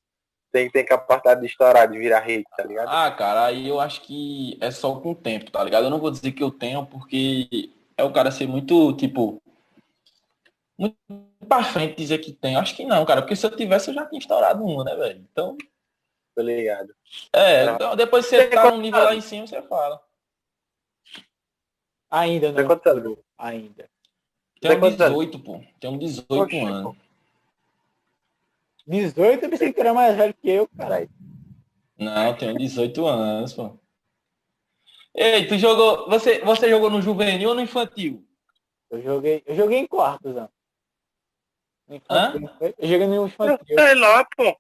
[0.53, 2.89] tem, tem capacidade de estourar, de virar hit, tá ligado?
[2.89, 5.85] Ah, cara, aí eu acho que é só com o tempo, tá ligado?
[5.85, 9.43] Eu não vou dizer que eu tenho, porque é o cara ser muito, tipo,
[10.79, 10.97] muito
[11.49, 12.57] pra frente dizer que tem.
[12.57, 15.27] Acho que não, cara, porque se eu tivesse eu já tinha estourado uma, né, velho?
[15.31, 15.57] Então,
[16.35, 16.95] Tô ligado.
[17.33, 17.75] é, Não.
[17.75, 20.01] então depois você Tem tá num nível lá em cima, você fala.
[22.11, 22.67] ainda Tem não.
[22.67, 23.19] quantos anos?
[23.37, 23.91] Ainda.
[24.61, 24.97] Tem anos?
[24.97, 25.61] 18, pô.
[25.81, 26.97] Tenho 18 Oxe, anos.
[28.89, 31.11] 18, eu pensei que tu era mais velho que eu, caralho.
[31.99, 33.79] Não, tenho 18 anos, pô.
[35.15, 36.09] Ei, tu jogou.
[36.09, 38.25] Você, você jogou no juvenil ou no infantil?
[38.91, 40.49] Eu joguei, eu joguei em quartos, ó.
[41.91, 42.49] Infantil?
[42.79, 43.77] Eu joguei no infantil.
[43.79, 44.57] Sei lá, pô.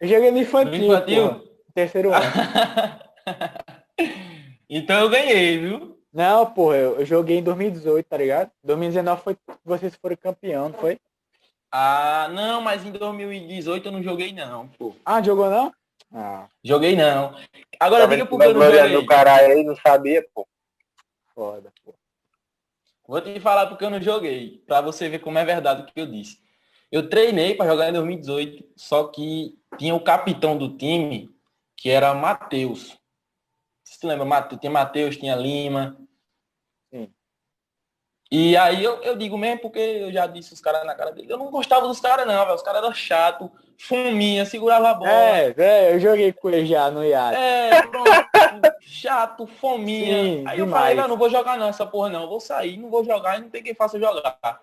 [0.00, 0.84] Eu joguei no No infantil.
[0.84, 1.28] infantil?
[1.28, 1.42] porra.
[1.74, 2.24] Terceiro ano.
[4.70, 5.98] então eu ganhei, viu?
[6.12, 8.50] Não, porra, eu, eu joguei em 2018, tá ligado?
[8.64, 10.98] 2019 foi que vocês foram campeão, não foi?
[11.70, 14.94] Ah, não, mas em 2018 eu não joguei não, pô.
[15.04, 15.72] Ah, jogou não?
[16.12, 17.34] Ah, Joguei não.
[17.78, 18.96] Agora Tá diga vendo por que que eu não glória joguei.
[19.00, 20.46] do caralho aí, não sabia, pô.
[21.34, 21.94] foda, pô.
[23.06, 25.92] Vou te falar porque eu não joguei, pra você ver como é verdade o que
[26.00, 26.38] eu disse.
[26.90, 31.30] Eu treinei pra jogar em 2018, só que tinha o capitão do time,
[31.76, 32.98] que era Matheus.
[33.84, 34.42] Você se lembra?
[34.58, 35.96] Tinha Matheus, tinha Lima.
[38.30, 41.32] E aí eu, eu digo mesmo porque eu já disse os caras na cara dele.
[41.32, 42.54] Eu não gostava dos caras não, velho.
[42.54, 45.10] Os caras eram chato, fominha, segurava a bola.
[45.10, 47.36] É, é, eu joguei com ele já no iate.
[47.38, 48.10] É, pronto.
[48.82, 50.22] chato, fominha.
[50.22, 50.82] Sim, Aí eu demais.
[50.82, 52.22] falei, não, não vou jogar não, essa porra não.
[52.24, 54.60] Eu vou sair, não vou jogar e não tem quem faça jogar.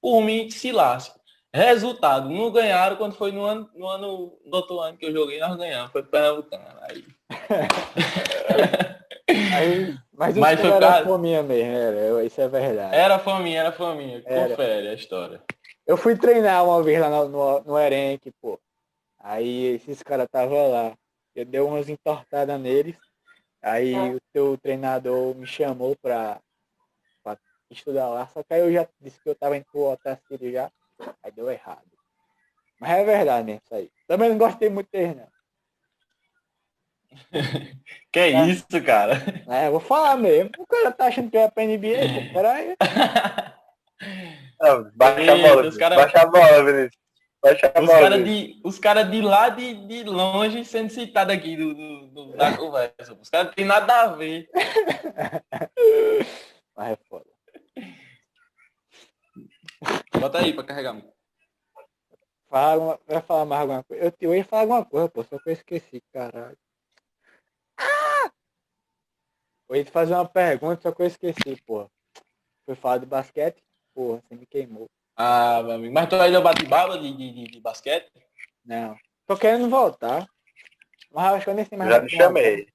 [0.00, 1.18] Por mim, se lasque.
[1.54, 5.38] Resultado, não ganharam quando foi no ano, no ano, no outro ano que eu joguei,
[5.38, 5.92] nós ganhamos.
[5.92, 6.64] Foi Pernambucano.
[6.82, 7.04] Aí,
[9.28, 12.94] Aí, mas o Mas foi cara era causa- fominha mesmo, era, eu- isso é verdade.
[12.94, 14.22] era fominha, era fominha.
[14.26, 14.50] Era.
[14.50, 15.42] Confere a história.
[15.86, 18.58] Eu fui treinar uma vez lá no, no, no Erenque, pô.
[19.18, 20.94] Aí esses caras estavam lá.
[21.34, 22.96] Eu dei umas entortadas neles.
[23.62, 26.38] Aí o teu treinador me chamou pra,
[27.22, 27.38] pra
[27.70, 28.26] estudar lá.
[28.28, 30.70] Só que aí eu já disse que eu tava indo pro Otacílio já.
[31.22, 31.82] Aí deu errado.
[32.78, 33.90] Mas é verdade mesmo isso aí.
[34.06, 35.28] Também não gostei muito deles, não.
[38.12, 39.14] Que é isso, cara?
[39.48, 40.50] É, eu vou falar mesmo.
[40.58, 42.34] O cara tá achando que eu é pra NBA, pô.
[42.34, 42.76] Peraí.
[44.60, 46.96] Não, baixa a bola, cara- baixa a bola, Vinícius.
[47.42, 48.00] Baixa a Os bola.
[48.00, 48.62] caras Vinícius.
[48.62, 52.56] de, os cara de lá de, de longe sendo citados aqui do, do- do- da
[52.56, 53.14] conversa.
[53.20, 54.48] Os caras não tem nada a ver.
[56.76, 57.24] Mas é foda.
[60.20, 60.94] Bota aí pra carregar.
[60.94, 61.12] mano.
[62.48, 64.04] Fala, vai falar mais alguma coisa?
[64.04, 66.56] Eu, eu ia falar alguma coisa, pô, só que eu esqueci, caralho.
[69.68, 71.88] Eu ia te fazer uma pergunta, só que eu esqueci, pô.
[72.66, 73.62] Foi falar de basquete?
[73.94, 74.88] Porra, você me queimou.
[75.16, 75.94] Ah, meu amigo.
[75.94, 78.10] Mas tu ainda bate baba de, de, de, basquete?
[78.64, 78.96] Não.
[79.26, 80.26] Tô querendo voltar.
[81.12, 81.90] Mas eu acho que eu nem sei mais.
[81.90, 82.68] Já lhe chamei.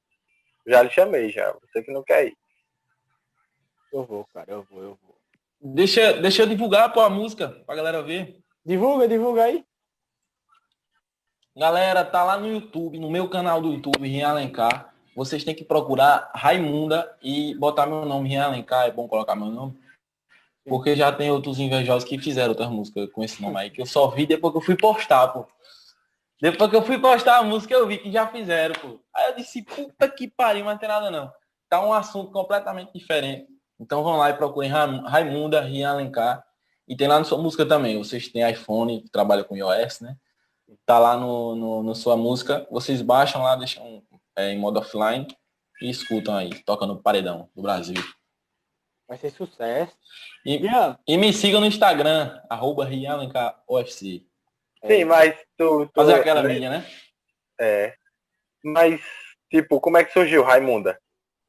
[0.65, 1.54] Já lhe chamei, já.
[1.54, 2.38] Você que não quer ir.
[3.91, 5.17] Eu vou, cara, eu vou, eu vou.
[5.60, 8.39] Deixa, deixa eu divulgar pô, a música pra galera ver.
[8.63, 9.65] Divulga, divulga aí.
[11.58, 14.93] Galera, tá lá no YouTube, no meu canal do YouTube, Rian Alencar.
[15.19, 19.47] Vocês têm que procurar Raimunda e botar meu nome em Alencar, é bom colocar meu
[19.47, 19.77] nome.
[20.65, 23.86] Porque já tem outros invejosos que fizeram outras músicas com esse nome aí, que eu
[23.86, 25.45] só vi depois que eu fui postar, pô.
[26.41, 28.97] Depois que eu fui postar a música, eu vi que já fizeram, pô.
[29.13, 31.29] Aí eu disse, puta que pariu, mas não tem nada não.
[31.67, 33.45] Tá um assunto completamente diferente.
[33.77, 36.45] Então vão lá e procurem Raimunda, Rian Alencar.
[36.88, 37.97] E tem lá na sua música também.
[37.97, 40.15] Vocês têm iPhone, que trabalha com iOS, né?
[40.86, 42.65] Tá lá no, no, no sua música.
[42.71, 44.01] Vocês baixam lá, deixam
[44.39, 45.28] é, em modo offline
[45.82, 46.49] e escutam aí.
[46.63, 48.02] Toca no paredão do Brasil.
[49.08, 49.93] Vai ser sucesso.
[50.45, 50.62] E,
[51.08, 52.88] e me sigam no Instagram, arroba
[53.69, 54.23] UFC.
[54.86, 55.88] Sim, mas tu.
[55.88, 56.86] tu Fazer aquela mídia, né?
[57.60, 57.95] É.
[58.63, 59.02] Mas,
[59.49, 60.97] tipo, como é que surgiu Raimunda?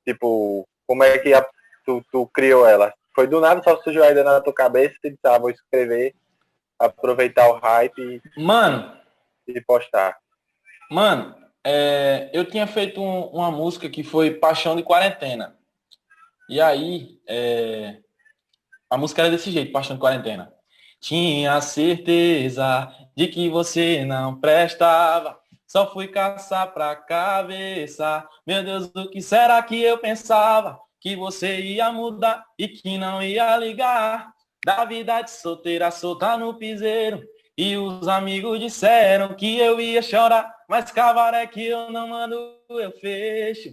[0.04, 1.46] Tipo, como é que a,
[1.84, 2.92] tu, tu criou ela?
[3.14, 6.14] Foi do nada, só surgiu a ideia na tua cabeça e disse, ah, vou escrever,
[6.78, 8.98] aproveitar o hype Mano.
[9.46, 10.16] E postar.
[10.90, 15.56] Mano, é, eu tinha feito um, uma música que foi Paixão de Quarentena.
[16.48, 17.98] E aí, é,
[18.88, 20.52] a música era desse jeito, Paixão de Quarentena.
[21.00, 25.38] Tinha certeza de que você não prestava.
[25.66, 28.26] Só fui caçar pra cabeça.
[28.46, 30.78] Meu Deus, o que será que eu pensava?
[31.00, 34.32] Que você ia mudar e que não ia ligar.
[34.64, 37.22] Da vida de solteira, soltar no piseiro.
[37.62, 40.50] E os amigos disseram que eu ia chorar.
[40.66, 42.34] Mas cavaré que eu não mando,
[42.70, 43.68] eu fecho.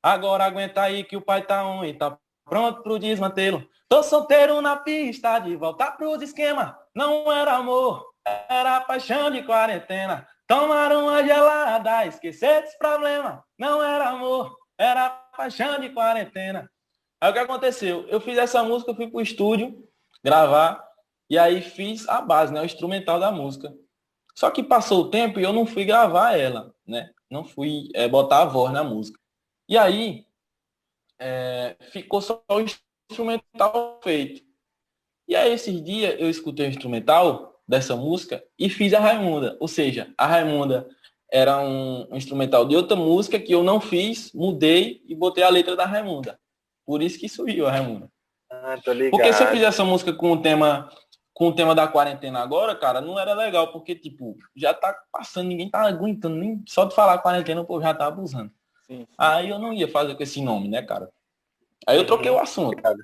[0.00, 3.68] Agora aguenta aí que o pai tá ruim, tá pronto pro desmantelo.
[3.88, 6.78] Tô solteiro na pista, de volta pros esquema.
[6.94, 8.06] Não era amor,
[8.48, 10.24] era paixão de quarentena.
[10.46, 13.42] Tomar uma gelada, esquecer desse problema.
[13.58, 16.70] Não era amor, era paixão de quarentena.
[17.20, 18.06] Aí o que aconteceu?
[18.06, 19.84] Eu fiz essa música, fui pro estúdio
[20.22, 20.85] gravar
[21.28, 23.74] e aí fiz a base, né, o instrumental da música.
[24.34, 27.10] Só que passou o tempo e eu não fui gravar ela, né?
[27.30, 29.18] Não fui é, botar a voz na música.
[29.68, 30.26] E aí
[31.18, 32.60] é, ficou só o
[33.10, 34.44] instrumental feito.
[35.28, 39.56] E aí, esses dias, eu escutei o instrumental dessa música e fiz a Raimunda.
[39.58, 40.88] Ou seja, a Raimunda
[41.30, 45.50] era um, um, instrumental de outra música que eu não fiz, mudei e botei a
[45.50, 46.38] letra da Raimunda.
[46.84, 48.08] Por isso que surgiu a Raimunda.
[48.50, 48.78] Ah.
[49.10, 50.88] Porque se eu fizesse essa música com o tema
[51.36, 55.48] com o tema da quarentena agora, cara, não era legal, porque, tipo, já tá passando,
[55.48, 58.50] ninguém tá aguentando, nem só de falar quarentena, o povo já tá abusando.
[58.86, 59.06] Sim, sim.
[59.18, 61.10] Aí eu não ia fazer com esse nome, né, cara?
[61.86, 62.74] Aí eu troquei o assunto.
[62.74, 62.98] Ligado.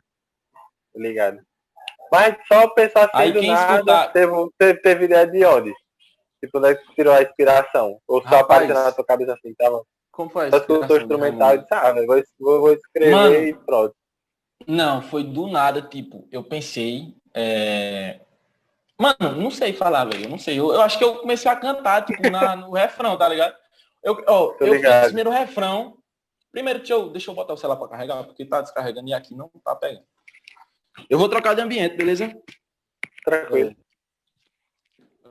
[0.97, 1.41] Ligado.
[2.11, 5.75] Mas só pensar assim Aí do quem nada, escutar- teve, teve, teve ideia de onde?
[6.43, 8.01] Tipo, é que tirou a inspiração?
[8.09, 9.85] Ou só apareceu na tua cabeça assim, tava?
[10.11, 13.35] Como foi a Só instrumental e disse, ah, vou, vou, vou escrever Mano.
[13.35, 13.95] e pronto.
[14.67, 17.15] Não, foi do nada, tipo, eu pensei.
[17.35, 18.21] é,
[18.99, 20.27] Mano, não sei falar, velho.
[20.27, 20.59] eu Não sei.
[20.59, 23.57] Eu, eu acho que eu comecei a cantar, tipo, na, no refrão, tá ligado?
[24.03, 25.03] Eu, ó, eu fiz ligado.
[25.03, 25.99] o primeiro refrão.
[26.53, 29.35] Primeiro, deixa eu, deixa eu botar o celular pra carregar, porque tá descarregando e aqui
[29.35, 30.05] não tá pegando.
[31.09, 32.33] Eu vou trocar de ambiente, beleza?
[33.25, 33.75] Tranquilo.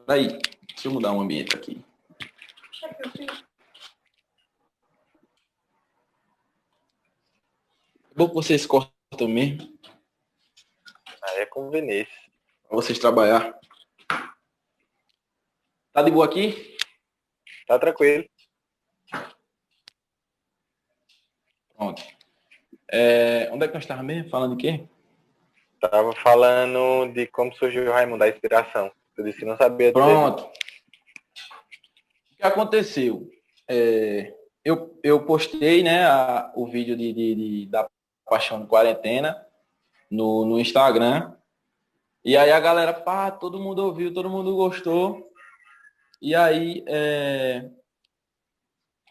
[0.06, 0.28] Peraí,
[0.68, 1.82] deixa eu mudar o ambiente aqui.
[8.10, 9.72] É bom que vocês cortam mesmo,
[11.24, 12.18] Aí é com o Vinícius.
[12.68, 13.58] pra vocês trabalhar.
[15.94, 16.76] Tá de boa aqui?
[17.68, 18.26] Tá tranquilo.
[21.76, 22.02] Pronto.
[22.92, 24.30] É, onde é que nós estávamos mesmo?
[24.30, 24.86] Falando de quê?
[25.80, 28.92] Tava falando de como surgiu o Raimundo, da inspiração.
[29.18, 29.94] Eu disse que não sabia dizer.
[30.06, 30.44] Pronto.
[30.44, 33.30] O que aconteceu?
[33.68, 37.90] É, eu, eu postei né, a- o vídeo de, de- de- da
[38.32, 39.46] Paixão de Quarentena
[40.10, 41.36] no, no Instagram.
[42.24, 45.30] E aí a galera, pá, todo mundo ouviu, todo mundo gostou.
[46.22, 47.70] E aí é,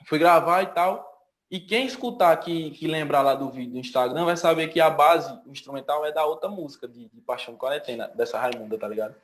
[0.07, 1.07] fui gravar e tal.
[1.51, 4.89] E quem escutar que, que lembrar lá do vídeo do Instagram vai saber que a
[4.89, 9.15] base instrumental é da outra música de, de Paixão de Quarentena, dessa Raimunda, tá ligado?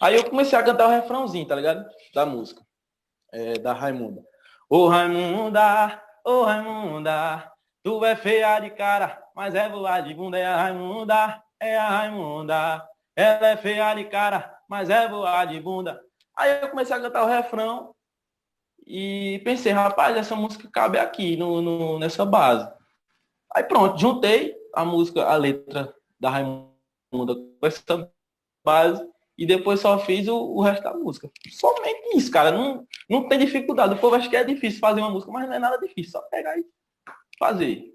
[0.00, 1.88] Aí eu comecei a cantar o refrãozinho, tá ligado?
[2.12, 2.60] Da música.
[3.30, 4.24] É, da Raimunda.
[4.68, 7.51] Ô Raimunda, ô Raimunda,
[7.82, 11.88] tu é feia de cara, mas é boa de bunda, é a Raimunda, é a
[11.88, 12.88] Raimunda.
[13.14, 16.00] Ela é feia de cara, mas é boa de bunda.
[16.36, 17.94] Aí eu comecei a cantar o refrão
[18.86, 22.70] e pensei, rapaz, essa música cabe aqui no, no- nessa base.
[23.54, 28.10] Aí pronto, juntei a música, a letra da Raimunda com essa
[28.64, 29.06] base
[29.36, 31.30] e depois só fiz o, o resto da música.
[31.50, 32.50] Somente isso, cara.
[32.50, 33.94] Não, não tem dificuldade.
[33.94, 36.12] O povo acha que é difícil fazer uma música, mas não é nada difícil.
[36.12, 36.64] Só pegar e
[37.42, 37.92] fazer.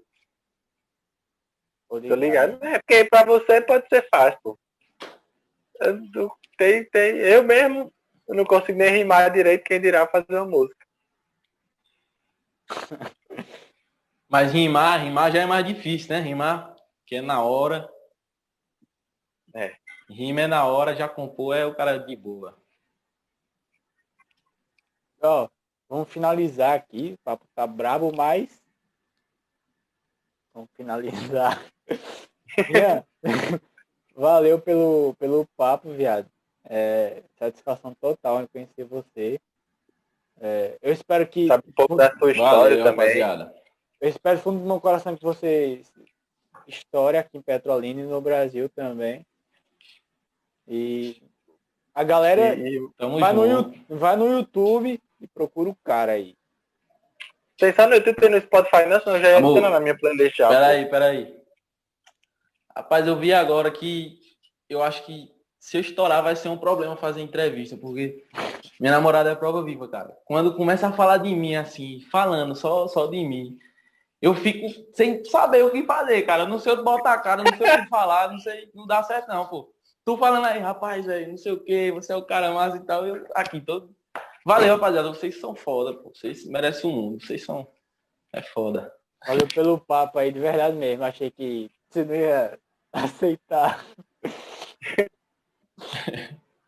[1.88, 2.62] Tô ligado.
[2.62, 4.58] É porque pra você pode ser fácil, pô.
[5.80, 7.90] Eu, eu- tem, tem, eu mesmo
[8.26, 10.86] eu não consigo nem rimar direito quem dirá fazer uma música.
[14.28, 16.20] Mas rimar, rimar já é mais difícil, né?
[16.20, 16.76] Rimar,
[17.06, 17.88] que é na hora.
[19.54, 19.74] É.
[20.10, 22.60] Rima é na hora, já compor é o cara de boa.
[25.22, 25.48] Ó,
[25.88, 27.14] vamos finalizar aqui.
[27.14, 28.57] O papo tá brabo, mas.
[30.58, 31.64] Vamos finalizar.
[34.12, 36.28] Valeu pelo, pelo papo, viado.
[36.64, 39.40] É, satisfação total em conhecer você.
[40.40, 41.46] É, eu espero que.
[41.46, 43.06] Sabe um pouco da sua história Valeu, também.
[43.06, 43.54] rapaziada.
[44.00, 45.82] Eu espero do fundo do meu coração que você
[46.66, 49.24] história aqui em Petrolina e no Brasil também.
[50.66, 51.22] E
[51.94, 53.80] a galera E, e vai, no, junto.
[53.88, 56.36] Vai no YouTube e procura o cara aí.
[57.58, 59.60] Pensar no YouTube e no Spotify, não, senão eu já ia Amor.
[59.60, 60.48] na minha playlist já.
[60.48, 61.36] Peraí, peraí.
[62.74, 64.18] Rapaz, eu vi agora que
[64.68, 65.28] eu acho que
[65.58, 68.24] se eu estourar vai ser um problema fazer entrevista, porque
[68.80, 70.16] minha namorada é prova viva, cara.
[70.24, 73.58] Quando começa a falar de mim assim, falando só, só de mim,
[74.22, 76.44] eu fico sem saber o que fazer, cara.
[76.44, 78.86] Eu não sei onde botar a cara, não sei o que falar, não sei, não
[78.86, 79.72] dá certo não, pô.
[80.04, 82.80] Tu falando aí, rapaz, velho, não sei o que, você é o cara massa e
[82.80, 83.94] tal, eu aqui todo.
[84.48, 86.08] Valeu, rapaziada, vocês são foda, pô.
[86.14, 87.70] Vocês merecem o mundo, vocês são.
[88.32, 88.90] É foda.
[89.26, 91.04] Valeu pelo papo aí, de verdade mesmo.
[91.04, 92.58] Achei que você não ia
[92.90, 93.84] aceitar.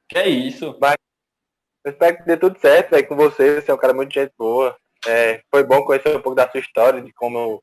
[0.09, 0.77] Que é isso?
[1.85, 3.61] Eu espero que dê tudo certo aí com você.
[3.63, 4.77] Você é um cara muito gente boa.
[5.07, 7.63] É, foi bom conhecer um pouco da sua história, de como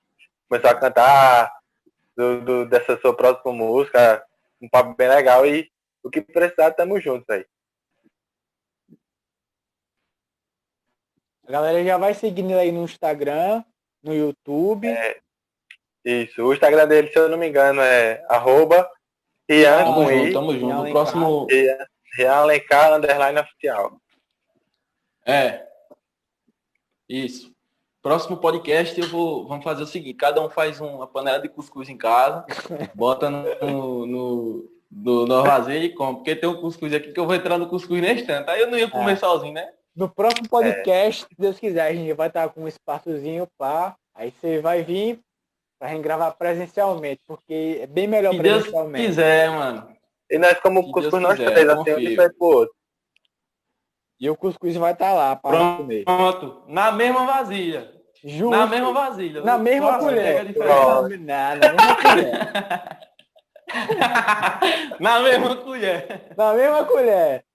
[0.49, 1.53] começou a cantar,
[2.15, 4.25] do, do- dessa sua próxima música.
[4.61, 5.69] Um papo bem legal e
[6.01, 7.45] o que precisar, tamo juntos aí.
[11.47, 13.63] A galera já vai seguindo aí no Instagram,
[14.03, 14.87] no YouTube.
[16.03, 16.43] Isso.
[16.43, 18.89] O Instagram dele, se eu não me engano, é arroba
[19.49, 20.65] Rian Tamo com junto, tamo junto.
[20.65, 20.91] No Alencar.
[20.91, 21.45] próximo.
[21.49, 21.77] Rian,
[22.17, 23.97] Rian Alencar, underline oficial.
[25.25, 25.65] É.
[27.07, 27.55] Isso.
[28.01, 29.47] Próximo podcast eu vou.
[29.47, 32.45] Vamos fazer o seguinte, cada um faz uma panela de cuscuz em casa,
[32.93, 36.17] bota no, no, no, no e come.
[36.17, 38.49] Porque tem um cuscuz aqui que eu vou entrar no cuscuz nesse tanto.
[38.49, 39.15] Aí eu não ia comer É.
[39.15, 39.71] sozinho, né?
[39.97, 43.95] No próximo podcast, se Deus quiser, a gente vai estar com um espaçozinho pá.
[44.13, 45.19] Aí você vai vir
[45.79, 49.07] pra gente gravar presencialmente, porque é bem melhor Se Deus presencialmente.
[49.07, 49.97] quiser, mano.
[50.29, 52.75] E nós, como Se cuscuz Deus nós quiser, três, assim, um frente pro outro.
[54.19, 56.03] E o cuscuz vai estar lá para comer.
[56.05, 56.61] Pronto.
[56.67, 57.91] Na mesma vasilha.
[58.23, 58.51] Justo.
[58.51, 59.41] Na mesma vasilha.
[59.41, 60.45] Na mesma Nossa, colher.
[61.25, 62.51] na mesma colher.
[64.99, 66.33] Na mesma colher.
[66.37, 67.46] Na mesma colher.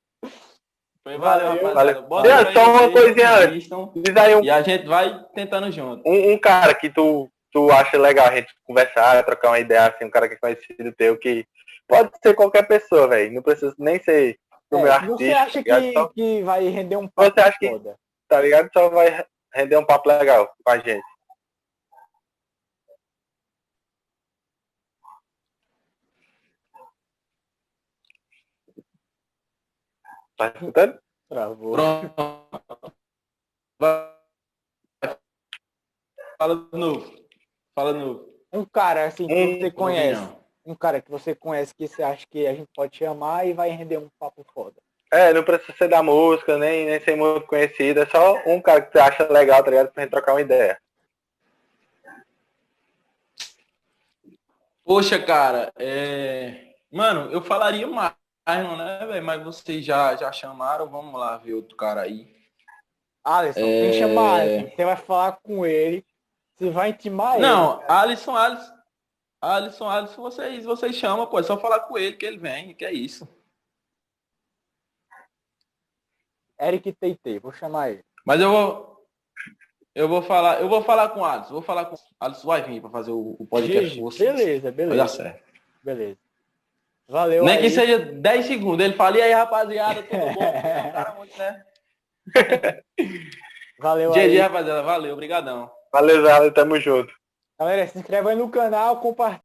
[1.04, 1.64] Foi, valeu, Valeu.
[1.72, 2.06] rapaziada.
[2.08, 2.34] Valeu.
[2.36, 3.68] Aí só uma coisinha antes.
[3.96, 6.02] Diz aí um, E a gente vai tentando junto.
[6.08, 10.04] um, um cara que tu, tu acha legal a gente conversar, trocar uma ideia, assim,
[10.04, 11.44] um cara que é conhecido teu, que
[11.88, 13.32] pode ser qualquer pessoa, velho.
[13.32, 14.38] Não precisa nem ser
[14.70, 15.82] do meu É, artista, você acha tá ligado?
[15.82, 17.96] que, Só- que vai render um Você papo acha que- foda?
[18.28, 18.70] tá ligado?
[18.72, 19.24] Só vai
[19.54, 21.02] render um papo legal com a gente.
[30.36, 30.98] Tá escutando?
[31.28, 31.72] Travou.
[31.72, 32.14] Pronto.
[33.78, 34.12] Vai.
[36.38, 37.14] Fala de novo.
[37.74, 38.32] Fala de novo.
[38.52, 40.20] Um cara assim que Hum, você conhece.
[40.20, 40.42] Não.
[40.64, 43.70] Um cara que você conhece que você acha que a gente pode chamar e vai
[43.70, 44.76] render um papo foda.
[45.10, 48.00] É, não precisa ser da música, nem, nem ser muito conhecido.
[48.00, 49.92] É só um cara que você acha legal, tá ligado?
[49.92, 50.80] Pra gente trocar uma ideia.
[54.84, 56.74] Poxa, cara, é...
[56.90, 58.14] Mano, eu falaria mais,
[58.46, 59.24] né, velho?
[59.24, 62.30] Mas vocês já, já chamaram, vamos lá ver outro cara aí.
[63.24, 64.00] Alisson, tem que É.
[64.00, 64.70] chamar Alisson.
[64.76, 66.04] Você vai falar com ele.
[66.56, 67.42] Você vai intimar ele.
[67.46, 68.72] Não, Alisson, Alisson.
[69.40, 71.38] Alisson, Alisson, vocês, vocês chamam, pô.
[71.38, 73.28] É só falar com ele que ele vem, que é isso.
[76.60, 78.04] Eric Teitei, vou chamar ele.
[78.24, 78.92] Mas eu vou.
[79.94, 82.62] Eu vou falar, eu vou falar com o Alisson, vou falar com o Alisson vai
[82.62, 84.34] vir para fazer o, o podcast com vocês.
[84.34, 85.08] Beleza, Vai dar beleza.
[85.08, 85.52] certo.
[85.82, 86.18] Beleza.
[87.12, 87.44] Valeu.
[87.44, 87.62] Nem aí.
[87.62, 88.82] que seja 10 segundos.
[88.82, 90.40] Ele fala, e aí, rapaziada, tudo bom?
[90.92, 91.62] Cara muito, né?
[93.78, 94.82] Valeu GG, rapaziada.
[94.82, 95.70] Valeu, obrigadão.
[95.92, 97.12] Valeu, Zala, tamo junto.
[97.60, 99.40] Galera, se inscreve aí no canal, compartilha.